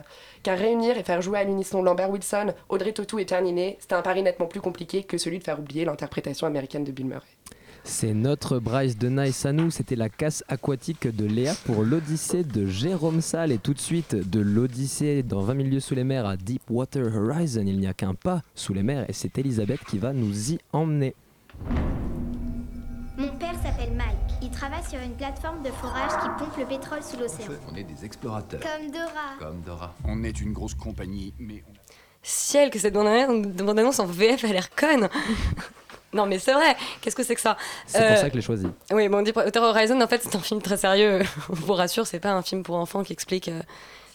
[0.43, 4.01] car réunir et faire jouer à l'unisson Lambert Wilson, Audrey Tautou et Terniné, c'était un
[4.01, 7.25] pari nettement plus compliqué que celui de faire oublier l'interprétation américaine de Bill Murray.
[7.89, 12.43] C'est notre Bryce de Nice à nous, c'était la casse aquatique de Léa pour l'Odyssée
[12.43, 16.03] de Jérôme Salle et tout de suite de l'Odyssée dans 20 000 lieues sous les
[16.03, 19.79] mers à Deepwater Horizon, il n'y a qu'un pas sous les mers et c'est Elisabeth
[19.85, 21.15] qui va nous y emmener.
[23.17, 24.43] Mon père s'appelle Mike.
[24.43, 27.47] Il travaille sur une plateforme de forage qui pompe le pétrole sous l'océan.
[27.71, 28.59] On est des explorateurs.
[28.59, 29.39] Comme Dora.
[29.39, 29.95] Comme Dora.
[30.05, 31.73] On est une grosse compagnie, mais on
[32.21, 35.07] Ciel, que cette bande-annonce en VF a l'air conne
[36.17, 37.55] Non mais c'est vrai, qu'est-ce que c'est que ça?
[37.85, 38.67] C'est Euh, pour ça que je l'ai choisi.
[38.91, 41.21] Oui, bon, Deepwater Horizon, en fait, c'est un film très sérieux.
[41.49, 43.61] On vous rassure, c'est pas un film pour enfants qui explique euh,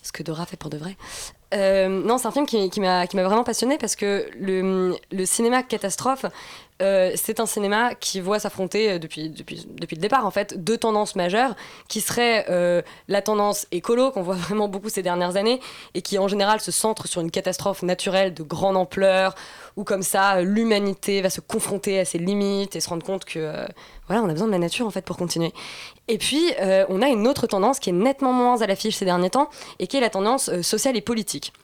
[0.03, 0.97] ce que Dora fait pour de vrai.
[1.55, 5.63] Euh, non, c'est un film qui, qui m'a vraiment passionné parce que le, le cinéma
[5.63, 6.27] catastrophe,
[6.83, 9.33] euh, c'est un cinéma qui voit s'affronter euh, depuis,
[9.81, 11.55] le départ, en fait, deux tendances majeures
[11.89, 15.61] qui seraient euh, la tendance écolo, qu'on voit vraiment beaucoup ces dernières années,
[15.95, 19.35] et qui en général se centre sur une catastrophe naturelle de grande ampleur,
[19.77, 23.67] où comme ça, l'humanité va se confronter à ses limites et se rendre compte que,
[24.07, 25.53] voilà, on a besoin de la nature, en fait, pour continuer.
[26.09, 26.53] Et puis,
[26.89, 29.87] on a une autre tendance qui est nettement moins à l'affiche ces derniers temps, et
[29.87, 31.55] qui est la tendance sociale et politique.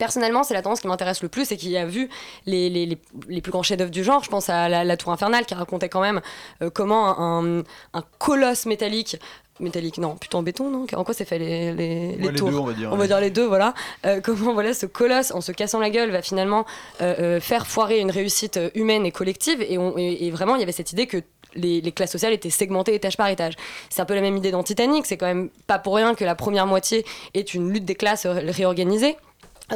[0.00, 2.08] Personnellement, c'est la tendance qui m'intéresse le plus et qui a vu
[2.46, 2.98] les, les, les,
[3.28, 4.24] les plus grands chefs-d'œuvre du genre.
[4.24, 6.22] Je pense à la, La Tour Infernale qui racontait quand même
[6.62, 7.60] euh, comment un,
[7.92, 9.18] un colosse métallique.
[9.60, 12.56] Métallique, non, plutôt en béton, non En quoi c'est fait les, les, Ouais, tours deux,
[12.56, 13.74] on va dire, On va dire les deux, voilà.
[14.06, 16.64] Euh, comment voilà, ce colosse, en se cassant la gueule, va finalement
[17.02, 19.60] euh, faire foirer une réussite humaine et collective.
[19.68, 21.18] Et, on- et- et vraiment, il y avait cette idée que
[21.54, 23.52] les, les classes sociales étaient segmentées étage par étage.
[23.90, 25.04] C'est un peu la même idée dans Titanic.
[25.04, 28.24] C'est quand même pas pour rien que la première moitié est une lutte des classes
[28.26, 29.16] réorganisée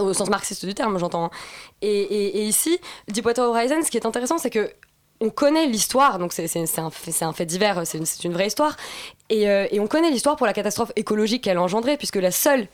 [0.00, 1.30] au sens marxiste du terme, j'entends.
[1.82, 2.78] Et, ici,
[3.08, 4.70] Deepwater Horizon, ce qui est intéressant, c'est que
[5.20, 6.90] on connaît l'histoire, donc c'est un,
[7.20, 8.76] un fait divers, c'est une, une vraie histoire,
[9.30, 12.30] et, euh, et on connaît l'histoire pour la catastrophe écologique qu'elle a engendrée, puisque la
[12.30, 12.66] seule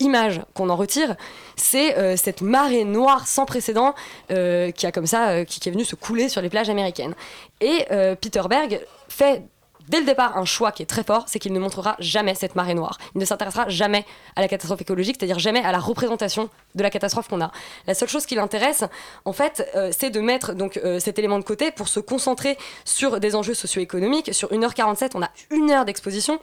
[0.00, 1.14] image qu'on en retire,
[1.56, 3.94] c'est euh, cette marée noire sans précédent
[4.32, 7.14] euh, qui a comme ça, qui, est venue se couler sur les plages américaines.
[7.60, 7.86] Et
[8.20, 9.44] Peter Berg fait
[9.88, 12.54] dès le départ un choix qui est très fort, c'est qu'il ne montrera jamais cette
[12.54, 12.98] marée noire.
[13.14, 14.04] Il ne s'intéressera jamais
[14.36, 17.50] à la catastrophe écologique, c'est-à-dire jamais à la représentation de la catastrophe qu'on a.
[17.86, 18.84] La seule chose qui l'intéresse,
[19.24, 22.56] en fait, euh, c'est de mettre donc euh, cet élément de côté pour se concentrer
[22.84, 24.34] sur des enjeux socio-économiques.
[24.34, 26.38] Sur 1h47, on a une heure d'exposition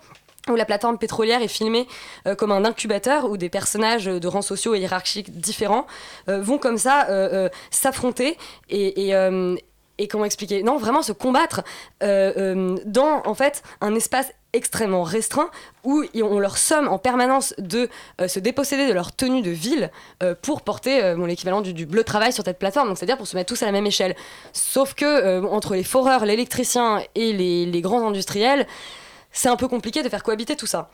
[0.50, 1.88] où la plateforme pétrolière est filmée
[2.26, 5.86] euh, comme un incubateur où des personnages de rangs sociaux et hiérarchiques différents
[6.28, 7.08] vont comme ça
[7.70, 8.38] s'affronter
[8.70, 9.14] et,
[10.02, 11.62] et comment expliquer Non, vraiment se combattre
[12.02, 15.49] euh, euh, dans en fait un espace extrêmement restreint
[15.86, 17.88] où on leur somme en permanence de
[18.20, 19.91] euh, se déposséder de leur tenue de ville
[20.41, 23.54] pour porter l'équivalent du, du bleu travail sur cette plateforme, donc c'est-à-dire pour se mettre
[23.54, 24.16] tous à la même échelle.
[24.52, 28.68] Sauf que entre les foreurs, l'électricien et les grands industriels,
[29.32, 30.89] c'est un peu compliqué de faire cohabiter tout ça.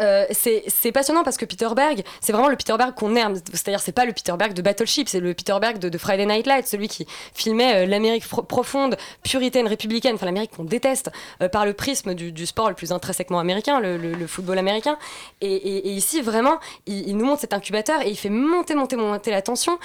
[0.00, 3.34] Euh, c'est passionnant parce que Peter Berg, c'est vraiment le Peter Berg qu'on aime.
[3.52, 6.46] C'est-à-dire, c'est pas le Peter Berg de Battleship, c'est le Peter Berg de, Friday Night
[6.46, 11.10] Lights, celui qui filmait euh, l'Amérique profonde, puritaine, républicaine, enfin l'Amérique qu'on déteste,
[11.42, 14.98] euh, par le prisme du, sport le plus intrinsèquement américain, le, football américain.
[15.40, 19.30] Et ici, vraiment, il, il nous montre cet incubateur et il fait monter, monter, monter
[19.30, 19.78] la tension.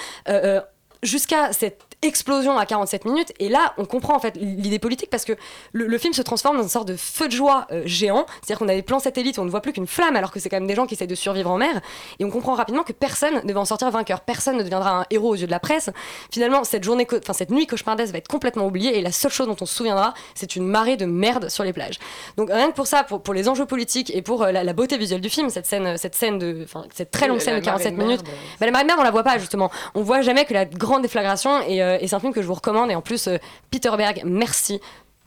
[1.02, 3.32] Jusqu'à cette explosion à 47 minutes.
[3.38, 5.34] Et là, on comprend en fait l'idée politique parce que
[5.72, 8.26] le, le film se transforme dans une sorte de feu de joie euh, géant.
[8.42, 10.40] C'est-à-dire qu'on a des plans satellites où on ne voit plus qu'une flamme alors que
[10.40, 11.80] c'est quand même des gens qui essayent de survivre en mer.
[12.18, 14.20] Et on comprend rapidement que personne ne va en sortir vainqueur.
[14.20, 15.90] Personne ne deviendra un héros aux yeux de la presse.
[16.30, 19.46] Finalement, cette journée, enfin cette nuit cauchemardesque va être complètement oubliée et la seule chose
[19.46, 21.98] dont on se souviendra, c'est une marée de merde sur les plages.
[22.36, 24.72] Donc rien que pour ça, pour, pour les enjeux politiques et pour euh, la, la
[24.72, 27.84] beauté visuelle du film, cette scène, cette scène de, cette très longue scène de marée
[27.84, 28.22] de 47 minutes,
[28.60, 29.70] bah, la marée de merde, on la voit pas justement.
[29.94, 32.46] On voit jamais que la grande déflagration et, euh, et c'est un film que je
[32.46, 32.90] vous recommande.
[32.90, 33.36] Et en plus, euh,
[33.70, 34.80] Peter Berg, merci,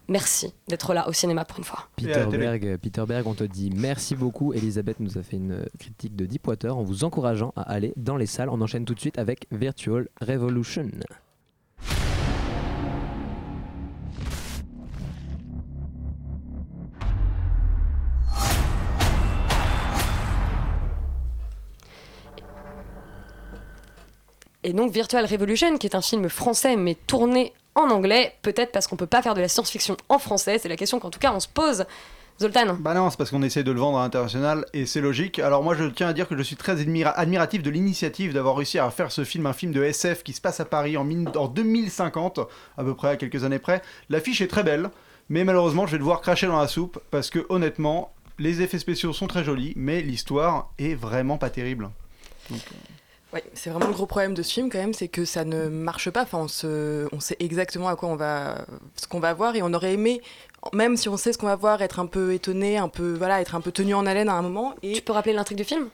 [0.08, 1.88] merci d'être là au cinéma pour une fois.
[1.96, 4.54] Peter Berg, Peter Berg, on te dit merci beaucoup.
[4.54, 8.18] Elisabeth nous a fait une euh, critique de Deepwater en vous encourageant à aller dans
[8.18, 8.50] les salles.
[8.50, 10.88] On enchaîne tout de suite avec Virtual Revolution.
[24.68, 28.88] Et donc Virtual Revolution, qui est un film français mais tourné en anglais, peut-être parce
[28.88, 31.32] qu'on peut pas faire de la science-fiction en français, c'est la question qu'en tout cas
[31.34, 31.86] on se pose.
[32.42, 35.38] Zoltan Bah non, c'est parce qu'on essaie de le vendre à l'international et c'est logique.
[35.38, 38.56] Alors moi je tiens à dire que je suis très admira- admiratif de l'initiative d'avoir
[38.56, 41.08] réussi à faire ce film, un film de SF qui se passe à Paris en,
[41.36, 42.40] en 2050,
[42.78, 43.84] à peu près à quelques années près.
[44.10, 44.90] L'affiche est très belle,
[45.30, 49.14] mais malheureusement je vais devoir cracher dans la soupe parce que honnêtement, les effets spéciaux
[49.14, 51.90] sont très jolis, mais l'histoire est vraiment pas terrible.
[52.50, 52.62] Donc,
[53.36, 55.68] Ouais, c'est vraiment le gros problème de ce film quand même, c'est que ça ne
[55.68, 56.22] marche pas.
[56.24, 58.66] Enfin, on, se, on sait exactement à quoi on va,
[58.96, 60.22] ce qu'on va voir et on aurait aimé,
[60.74, 63.42] même si on sait ce qu'on va voir, être un peu étonné, un peu, voilà,
[63.42, 64.74] être un peu tenu en haleine à un moment.
[64.84, 65.90] Et tu peux rappeler l'intrigue du film?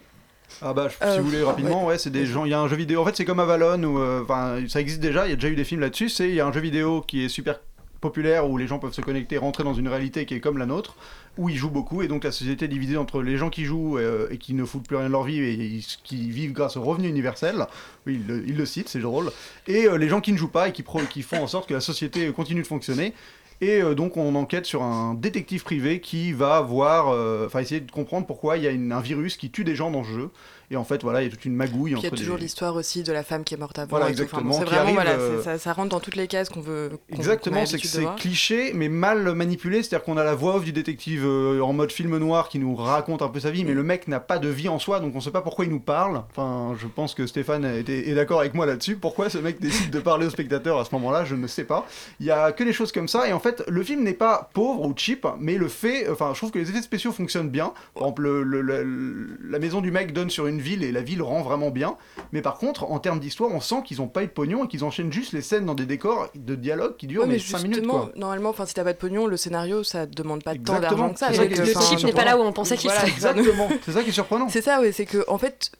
[0.62, 2.46] Ah bah, je- Euh, si vous voulez rapidement, ouais, c'est des gens.
[2.46, 3.02] Il y a un jeu vidéo.
[3.02, 5.26] En fait, c'est comme Avalon ou euh, enfin, ça existe déjà.
[5.26, 6.10] Il y a déjà eu des films là-dessus.
[6.10, 7.60] C'est il y a un jeu vidéo qui est super
[8.02, 10.66] populaire où les gens peuvent se connecter, rentrer dans une réalité qui est comme la
[10.66, 10.96] nôtre,
[11.38, 13.98] où ils jouent beaucoup et donc la société est divisée entre les gens qui jouent
[13.98, 16.82] euh, et qui ne foutent plus rien de leur vie et qui vivent grâce au
[16.82, 17.68] revenu universel.
[18.06, 19.32] Oui, il le, le cite, c'est drôle.
[19.68, 20.84] Et euh, les gens qui ne jouent pas et qui,
[21.22, 23.14] font en sorte que la société continue de fonctionner.
[23.62, 27.10] Et euh, donc on enquête sur un détective privé qui va voir,
[27.46, 30.04] enfin essayer de comprendre pourquoi il y a un virus qui tue des gens dans
[30.04, 30.30] ce jeu.
[30.72, 32.38] Et en fait, voilà, il y a toute une magouille Puis il y a toujours
[32.38, 33.90] l'histoire aussi de la femme qui est morte avant.
[33.90, 34.06] Voilà.
[34.06, 36.48] Enfin, exactement, c'est qui vraiment, arrive, voilà, euh, ça, ça rentre dans toutes les cases
[36.50, 36.92] qu'on veut.
[37.10, 39.84] Exactement, c'est que c'est cliché, mais mal manipulé.
[39.84, 42.74] C'est-à-dire qu'on a la voix off du détective euh, en mode film noir qui nous
[42.76, 45.14] raconte un peu sa vie, mais le mec n'a pas de vie en soi, donc
[45.16, 46.24] on sait pas pourquoi il nous parle.
[46.32, 48.96] Enfin, je pense que Stéphane était- est d'accord avec moi là-dessus.
[48.96, 51.86] Pourquoi ce mec décide de parler au spectateur à ce moment-là, je ne sais pas.
[52.22, 54.50] Il y a que des choses comme ça, et en fait, le film n'est pas
[54.54, 57.74] pauvre ou cheap, mais le fait, enfin, je trouve que les effets spéciaux fonctionnent bien.
[57.94, 61.02] Par exemple, le- le- le- la maison du mec donne sur une ville et la
[61.02, 61.98] ville rend vraiment bien.
[62.32, 64.68] Mais par contre, en termes d'histoire, on sent qu'ils ont pas eu de pognon et
[64.68, 67.64] qu'ils enchaînent juste les scènes dans des décors de dialogue qui durent Ouais, mais 5
[67.64, 67.88] minutes.
[67.88, 68.12] Quoi.
[68.16, 71.14] normalement, enfin, si t'as pas de pognon, le scénario, ça demande pas tant Exactement, d'argent
[71.14, 71.32] que ça.
[71.32, 73.12] le chiffre n'est pas là où on pensait qu'il voilà, serait.
[73.12, 74.50] Exactement, c'est ça qui est surprenant.
[74.50, 75.72] C'est ça, ouais, c'est que en fait,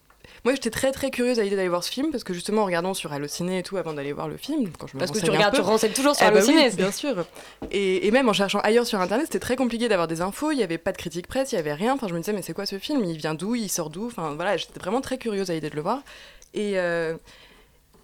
[0.44, 2.66] moi j'étais très très curieuse à l'idée d'aller voir ce film parce que justement en
[2.66, 5.20] regardant sur Allociné et tout avant d'aller voir le film, quand je me Parce que
[5.20, 7.26] tu regardes- peu- tu renseignes toujours sur Ah bah Allociné, oui, c'est- bien sûr.
[7.72, 10.52] Et, et même en cherchant ailleurs sur internet, c'était très compliqué d'avoir des infos.
[10.52, 11.94] Il y avait pas de critique presse, il y avait rien.
[11.94, 13.04] Enfin, je me disais mais c'est quoi ce film?
[13.06, 13.56] Il vient d'où?
[13.56, 14.08] Il sort d'où?
[14.08, 16.02] Enfin voilà, j'étais vraiment très curieuse à l'idée de le voir.
[16.54, 17.16] Et euh,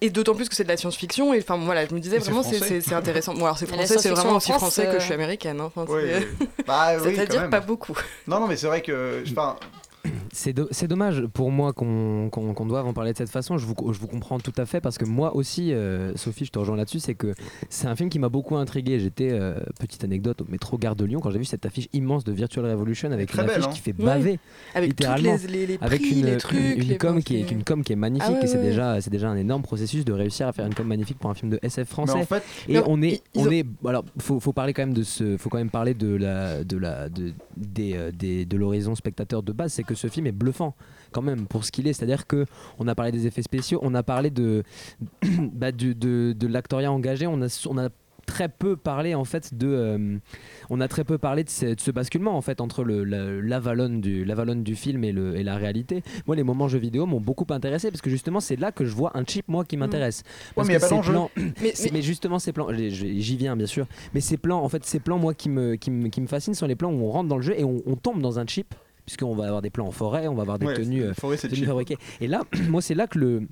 [0.00, 2.44] et d'autant plus que c'est de la science-fiction, et enfin voilà, je me disais vraiment
[2.44, 3.34] c'est- intéressant.
[3.34, 5.60] Bon, alors c'est français, c'est vraiment en aussi France, français que euh, je suis américaine.
[5.60, 5.72] hein.
[5.74, 6.48] Enfin, Ouais, c'est- ouais.
[6.68, 7.98] Bah oui, C'est-à-dire pas beaucoup.
[8.28, 9.24] Non, non, mais c'est vrai que.
[9.32, 9.56] Enfin,
[10.32, 12.28] C'est do- c'est dommage pour moi qu'on
[12.66, 13.58] doive en parler de cette façon.
[13.58, 16.50] Je vous, je vous comprends tout à fait parce que moi aussi, euh, Sophie, je
[16.52, 17.34] te rejoins là-dessus, c'est que
[17.70, 19.00] c'est un film qui m'a beaucoup intrigué.
[19.00, 22.24] J'étais, euh, petite anecdote, au métro Gare de Lyon quand j'ai vu cette affiche immense
[22.24, 23.70] de Virtual Revolution avec une belle, affiche hein.
[23.72, 24.04] qui fait Oui.
[24.04, 24.38] baver.
[24.74, 25.36] Avec toutes littéralement.
[25.48, 27.82] les- les- les avec une, les trucs, une, une les com qui est, une com
[27.82, 28.62] qui est magnifique Ah ouais, et c'est ouais.
[28.64, 31.34] déjà, c'est déjà un énorme processus de réussir à faire une com magnifique pour un
[31.34, 32.14] film de SF français.
[32.14, 34.94] Mais en fait- et on est, on ont- est, alors faut, faut parler quand même
[34.94, 38.56] de ce, faut quand même parler de la, de la, de, des, euh, des- de
[38.56, 40.74] l'horizon spectateur de base, c'est que ce film est bluffant
[41.12, 41.92] quand même pour ce qu'il est.
[41.92, 42.46] C'est-à-dire que
[42.78, 44.62] on a parlé des effets spéciaux, on a parlé de,
[45.52, 47.88] bah, du- de, de l'actoria engagé, on a, on a
[48.26, 50.18] très peu parlé en fait de euh,
[50.68, 53.40] on a très peu parlé de ce, de ce basculement en fait entre le la-
[53.40, 56.02] l'avalon du l'avalon du film et, le, et la réalité.
[56.26, 58.94] Moi les moments jeux vidéo m'ont beaucoup intéressé parce que justement c'est là que je
[58.94, 60.24] vois un chip moi qui m'intéresse.
[60.54, 61.12] Parce mais y a que pas ces d'enjeu.
[61.14, 61.30] plans-
[61.62, 63.86] Mais- c'est- mais justement ces plans j'y j'y viens bien sûr.
[64.12, 66.52] Mais ces plans en fait ces plans moi qui me qui me, qui me fascinent
[66.52, 68.46] sont les plans où on rentre dans le jeu et on, on tombe dans un
[68.46, 68.74] chip
[69.08, 71.38] puisqu'on va avoir des plans en forêt on va avoir des Ouais, tenues euh, forêt,
[71.38, 71.96] tenues fabriquées.
[72.20, 73.48] Et là moi c'est là que le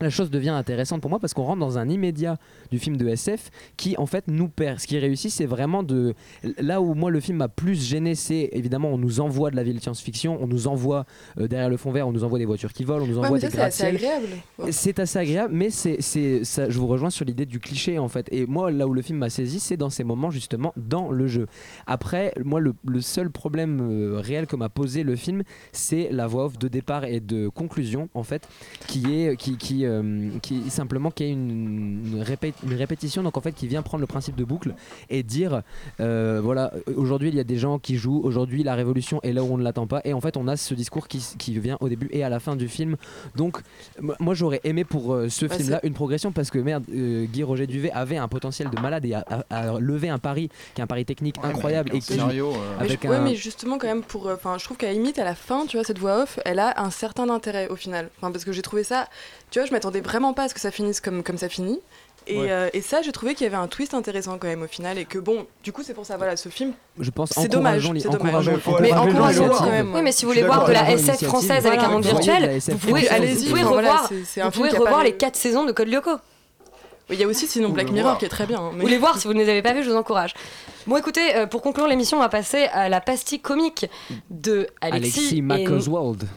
[0.00, 2.36] la chose devient intéressante pour moi parce qu'on rentre dans un immédiat
[2.70, 4.80] du film de SF qui en fait nous perd.
[4.80, 6.14] Ce qui réussit, c'est vraiment de
[6.58, 9.62] là où moi le film m'a plus gêné, c'est évidemment on nous envoie de la
[9.62, 11.06] ville science-fiction, on nous envoie
[11.38, 13.26] euh, derrière le fond vert, on nous envoie des voitures qui volent, on nous Ouais,
[13.26, 14.26] envoie mais des c'est agréable.
[14.70, 18.08] C'est assez agréable, mais c'est, c'est, ça, je vous rejoins sur l'idée du cliché en
[18.08, 18.26] fait.
[18.32, 21.26] Et moi, là où le film m'a saisi, c'est dans ces moments justement dans le
[21.26, 21.46] jeu.
[21.86, 25.42] Après, moi, le, le seul problème euh, réel que m'a posé le film,
[25.72, 28.48] c'est la voix off de départ et de conclusion en fait,
[28.88, 33.22] qui est, qui, qui, qui, euh, qui simplement qui est une, une, répé- une répétition,
[33.22, 34.74] donc en fait qui vient prendre le principe de boucle
[35.10, 35.62] et dire
[36.00, 39.42] euh, voilà, aujourd'hui il y a des gens qui jouent, aujourd'hui la révolution est là
[39.42, 41.76] où on ne l'attend pas, et en fait on a ce discours qui, qui vient
[41.80, 42.96] au début et à la fin du film.
[43.36, 43.58] Donc
[44.18, 47.42] moi j'aurais aimé pour euh, ce Ouais, film-là une progression parce que merde, euh, Guy
[47.42, 50.80] Roger Duvet avait un potentiel de malade et a, a- a levé un pari qui
[50.80, 53.16] est un pari technique incroyable avec un et qui- scénario, euh, Mais avec je- ouais,
[53.16, 54.28] un- mais justement, quand même, pour.
[54.28, 56.38] euh, Enfin, je trouve qu'à la limite, à la fin, tu vois, cette voix off,
[56.44, 58.10] elle a un certain intérêt au final.
[58.18, 59.08] Enfin, parce que j'ai trouvé ça.
[59.50, 61.80] Tu vois, je m'attendais vraiment pas à ce que ça finisse comme, comme ça finit.
[62.26, 62.50] Et, Ouais.
[62.50, 64.96] euh, et ça, j'ai trouvé qu'il y avait un twist intéressant quand même au final.
[64.96, 66.72] Et que bon, du coup, c'est pour ça, voilà, ce film.
[66.98, 68.50] je pense C'est dommage, c'est dommage.
[68.80, 69.94] Mais encourageons quand même.
[69.94, 70.90] Oui, mais si vous voulez voir de la.
[70.90, 75.72] SF française avec un monde virtuel, vous pouvez, allez-y, vous revoir, les 4 saisons de
[75.72, 76.12] Code Lyoko.
[77.10, 78.18] Il y a aussi sinon Black Mirror voir.
[78.18, 78.60] qui est très bien.
[78.60, 80.32] hein, mais- Ou les voir si vous ne les avez pas vus, je vous encourage.
[80.86, 83.86] Bon, écoutez, euh, pour conclure l'émission, on va passer à la pastille comique
[84.30, 85.42] de Alexis, Alexis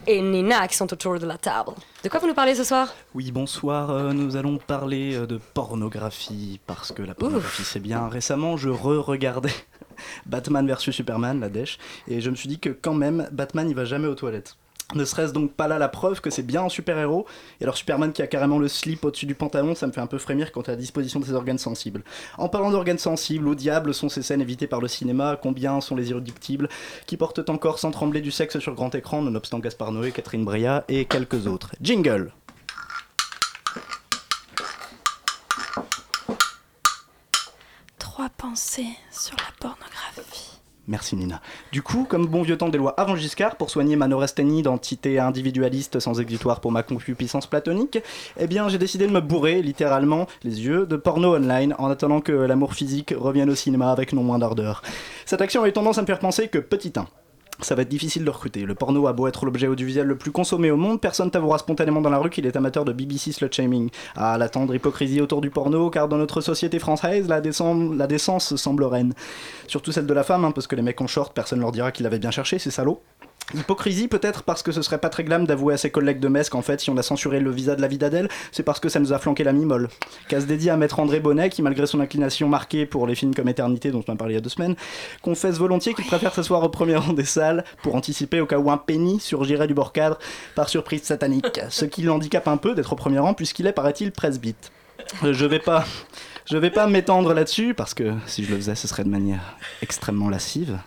[0.06, 1.72] et, et Nina qui sont autour de la table.
[2.04, 2.94] De quoi vous nous parlez ce soir?
[3.14, 3.90] Oui, bonsoir.
[3.90, 8.08] euh, nous allons parler euh, de pornographie parce que la pornographie c'est bien.
[8.08, 9.52] Récemment, je re-regardais
[10.26, 13.74] Batman vs Superman, la dèche, et je me suis dit que quand même, Batman il
[13.74, 14.56] va jamais aux toilettes.
[14.94, 17.26] Ne serait-ce donc pas là la preuve que c'est bien un super-héros
[17.60, 20.06] Et alors Superman qui a carrément le slip au-dessus du pantalon, ça me fait un
[20.06, 22.02] peu frémir quand à la disposition de ses organes sensibles.
[22.38, 25.94] En parlant d'organes sensibles, au diable sont ces scènes évitées par le cinéma, combien sont
[25.94, 26.70] les irréductibles,
[27.06, 30.84] qui portent encore sans trembler du sexe sur grand écran, nonobstant Gaspard Noé, Catherine Breillat
[30.88, 31.74] et quelques autres.
[31.82, 32.32] Jingle
[37.98, 40.47] Trois pensées sur la pornographie.
[40.88, 41.42] Merci Nina.
[41.70, 45.18] Du coup, comme bon vieux temps des lois avant Giscard, pour soigner ma neurasthénie d'entité
[45.18, 47.98] individualiste sans exutoire pour ma concupiscence platonique,
[48.40, 52.22] eh bien j'ai décidé de me bourrer, littéralement, les yeux de porno online en attendant
[52.22, 54.82] que l'amour physique revienne au cinéma avec non moins d'ardeur.
[55.26, 57.06] Cette action a eu tendance à me faire penser que petit 1.
[57.60, 58.64] Ça va être difficile de recruter.
[58.64, 62.00] Le porno a beau être l'objet audiovisuel le plus consommé au monde, personne t'avouera spontanément
[62.00, 63.90] dans la rue qu'il est amateur de BBC slut shaming.
[64.14, 68.06] Ah, la tendre hypocrisie autour du porno, car dans notre société française, la, décem- la
[68.06, 69.12] décence semble reine.
[69.66, 71.90] Surtout celle de la femme, hein, parce que les mecs en short, personne leur dira
[71.90, 73.00] qu'il avait bien cherché, ces salauds.
[73.54, 76.50] Hypocrisie peut-être parce que ce serait pas très glam d'avouer à ses collègues de messe
[76.50, 78.88] qu'en fait si on a censuré le visa de la vie d'Adèle, c'est parce que
[78.88, 79.88] ça nous a flanqué la mi-molle.
[80.28, 83.48] Casse dédié à maître André Bonnet qui malgré son inclination marquée pour les films comme
[83.48, 84.76] Éternité dont on a parlé il y a deux semaines,
[85.22, 88.70] confesse volontiers qu'il préfère s'asseoir au premier rang des salles pour anticiper au cas où
[88.70, 90.18] un penny surgirait du bord cadre
[90.54, 91.60] par surprise satanique.
[91.70, 94.70] Ce qui l'handicape un peu d'être au premier rang puisqu'il est paraît-il presbyte.
[95.24, 95.84] Euh, Je vais pas...
[96.50, 99.58] Je vais pas m'étendre là-dessus parce que si je le faisais ce serait de manière
[99.82, 100.78] extrêmement lascive.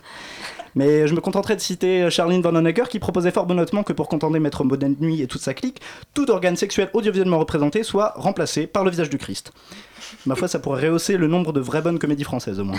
[0.74, 4.08] Mais je me contenterai de citer Charlene Van Honecker qui proposait fort bonnement que pour
[4.08, 5.80] contenter Maître Modène Nuit et toute sa clique,
[6.14, 9.52] tout organe sexuel audiovisuellement représenté soit remplacé par le visage du Christ.
[10.26, 12.78] Ma foi, ça pourrait rehausser le nombre de vraies bonnes comédies françaises au moins.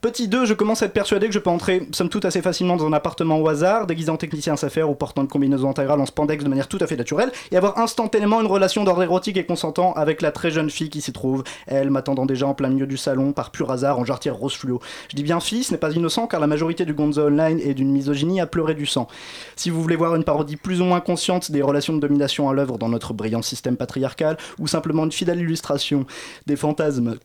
[0.00, 2.76] Petit 2, je commence à être persuadé que je peux entrer, somme toute, assez facilement
[2.76, 6.06] dans un appartement au hasard, déguisé en technicien s'affaire ou portant une combinaison intégrale en
[6.06, 9.44] spandex de manière tout à fait naturelle, et avoir instantanément une relation d'ordre érotique et
[9.44, 12.86] consentant avec la très jeune fille qui s'y trouve, elle m'attendant déjà en plein milieu
[12.86, 14.80] du salon, par pur hasard, en jarretière rose fluo.
[15.10, 17.74] Je dis bien fille, ce n'est pas innocent, car la majorité du gonzo online est
[17.74, 19.08] d'une misogynie à pleurer du sang.
[19.56, 22.54] Si vous voulez voir une parodie plus ou moins consciente des relations de domination à
[22.54, 26.06] l'œuvre dans notre brillant système patriarcal, ou simplement une fidèle illustration
[26.46, 27.16] des fantasmes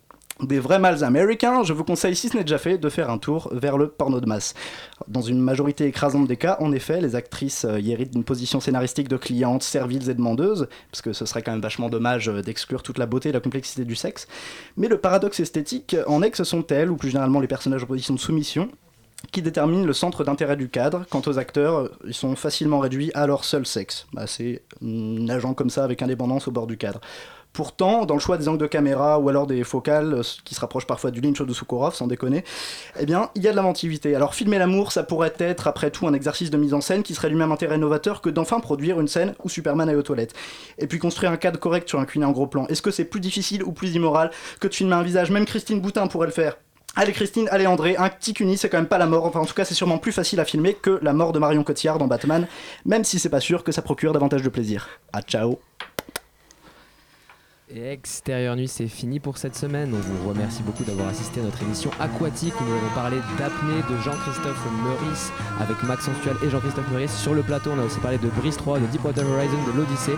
[0.42, 3.20] des vrais mâles américains, je vous conseille, si ce n'est déjà fait, de faire un
[3.20, 4.56] tour vers le porno de masse.
[5.08, 8.60] Dans une majorité écrasante des cas, en effet, les actrices euh, y héritent d'une position
[8.60, 12.42] scénaristique de clientes, serviles et demandeuses, parce que ce serait quand même vachement dommage euh,
[12.42, 14.28] d'exclure toute la beauté et la complexité du sexe.
[14.76, 17.84] Mais le paradoxe esthétique en est que ce sont elles, ou plus généralement les personnages
[17.84, 18.70] en position de soumission,
[19.32, 21.06] qui déterminent le centre d'intérêt du cadre.
[21.10, 24.08] Quant aux acteurs, euh, ils sont facilement réduits à leur seul sexe.
[24.14, 27.02] Bah, c'est nageant comme ça avec indépendance au bord du cadre.
[27.54, 30.60] Pourtant, dans le choix des angles de caméra ou alors des focales, euh, qui se
[30.60, 32.44] rapprochent parfois du Lynch ou de Soukorov, sans déconner,
[33.00, 34.16] eh bien, il y a de l'inventivité.
[34.16, 37.14] Alors, filmer l'amour, ça pourrait être, après tout, un exercice de mise en scène qui
[37.14, 40.34] serait du même intérêt novateur que d'enfin produire une scène où Superman est aux toilettes.
[40.80, 42.66] Et puis construire un cadre correct sur un cunier en gros plan.
[42.68, 45.30] Est-ce que c'est plus difficile ou plus immoral que de filmer un visage?
[45.30, 46.58] Même Christine Boutin pourrait le faire.
[46.96, 49.46] Allez Christine, allez André, un petit cuni c'est quand même pas la mort, enfin en
[49.46, 52.06] tout cas c'est sûrement plus facile à filmer que la mort de Marion Cotillard dans
[52.06, 52.48] Batman,
[52.86, 54.88] même si c'est pas sûr que ça procure davantage de plaisir.
[55.12, 55.60] Ah ciao
[57.76, 59.96] Et Extérieur Nuit, c'est fini pour cette semaine.
[59.96, 63.82] On vous remercie beaucoup d'avoir assisté à notre émission aquatique où nous avons parlé d'apnée
[63.90, 67.16] de Jean-Christophe Meurice avec Max Sensuel et Jean-Christophe Meurice.
[67.18, 70.14] Sur le plateau, on a aussi parlé de Brise 3, de Deepwater Horizon, de l'Odyssée.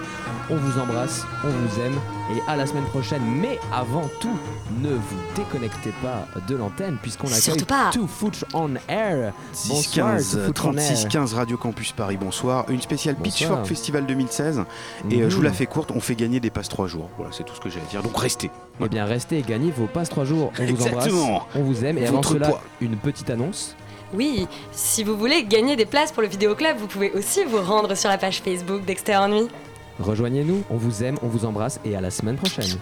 [0.50, 1.96] On vous embrasse, on vous aime
[2.36, 3.22] et à la semaine prochaine.
[3.24, 4.38] Mais avant tout,
[4.82, 7.90] ne vous déconnectez pas de l'antenne puisqu'on accueille Surtout pas.
[7.94, 9.32] Two Foot on Air.
[9.54, 10.88] 6 Bonsoir, 15 Two Foot on Air.
[10.88, 13.34] 36 15 Radio Campus Paris bonsoir une spéciale Bonsoir.
[13.36, 14.64] Pitchfork Festival 2016
[15.10, 17.32] et euh, je vous la fais courte on fait gagner des passes 3 jours voilà
[17.32, 18.50] c'est tout ce que j'ai à dire donc restez
[18.84, 20.52] Eh bien, restez et gagnez vos passes 3 jours.
[20.60, 21.24] On vous Exactement.
[21.28, 21.98] embrasse, on vous aime.
[21.98, 22.62] Et avant Votre cela, poids.
[22.82, 23.76] une petite annonce.
[24.14, 27.96] Oui, si vous voulez gagner des places pour le vidéoclub, vous pouvez aussi vous rendre
[27.96, 29.48] sur la page Facebook d'Extérieur Nuit.
[30.00, 32.78] Rejoignez-nous, on vous aime, on vous embrasse et à la semaine prochaine.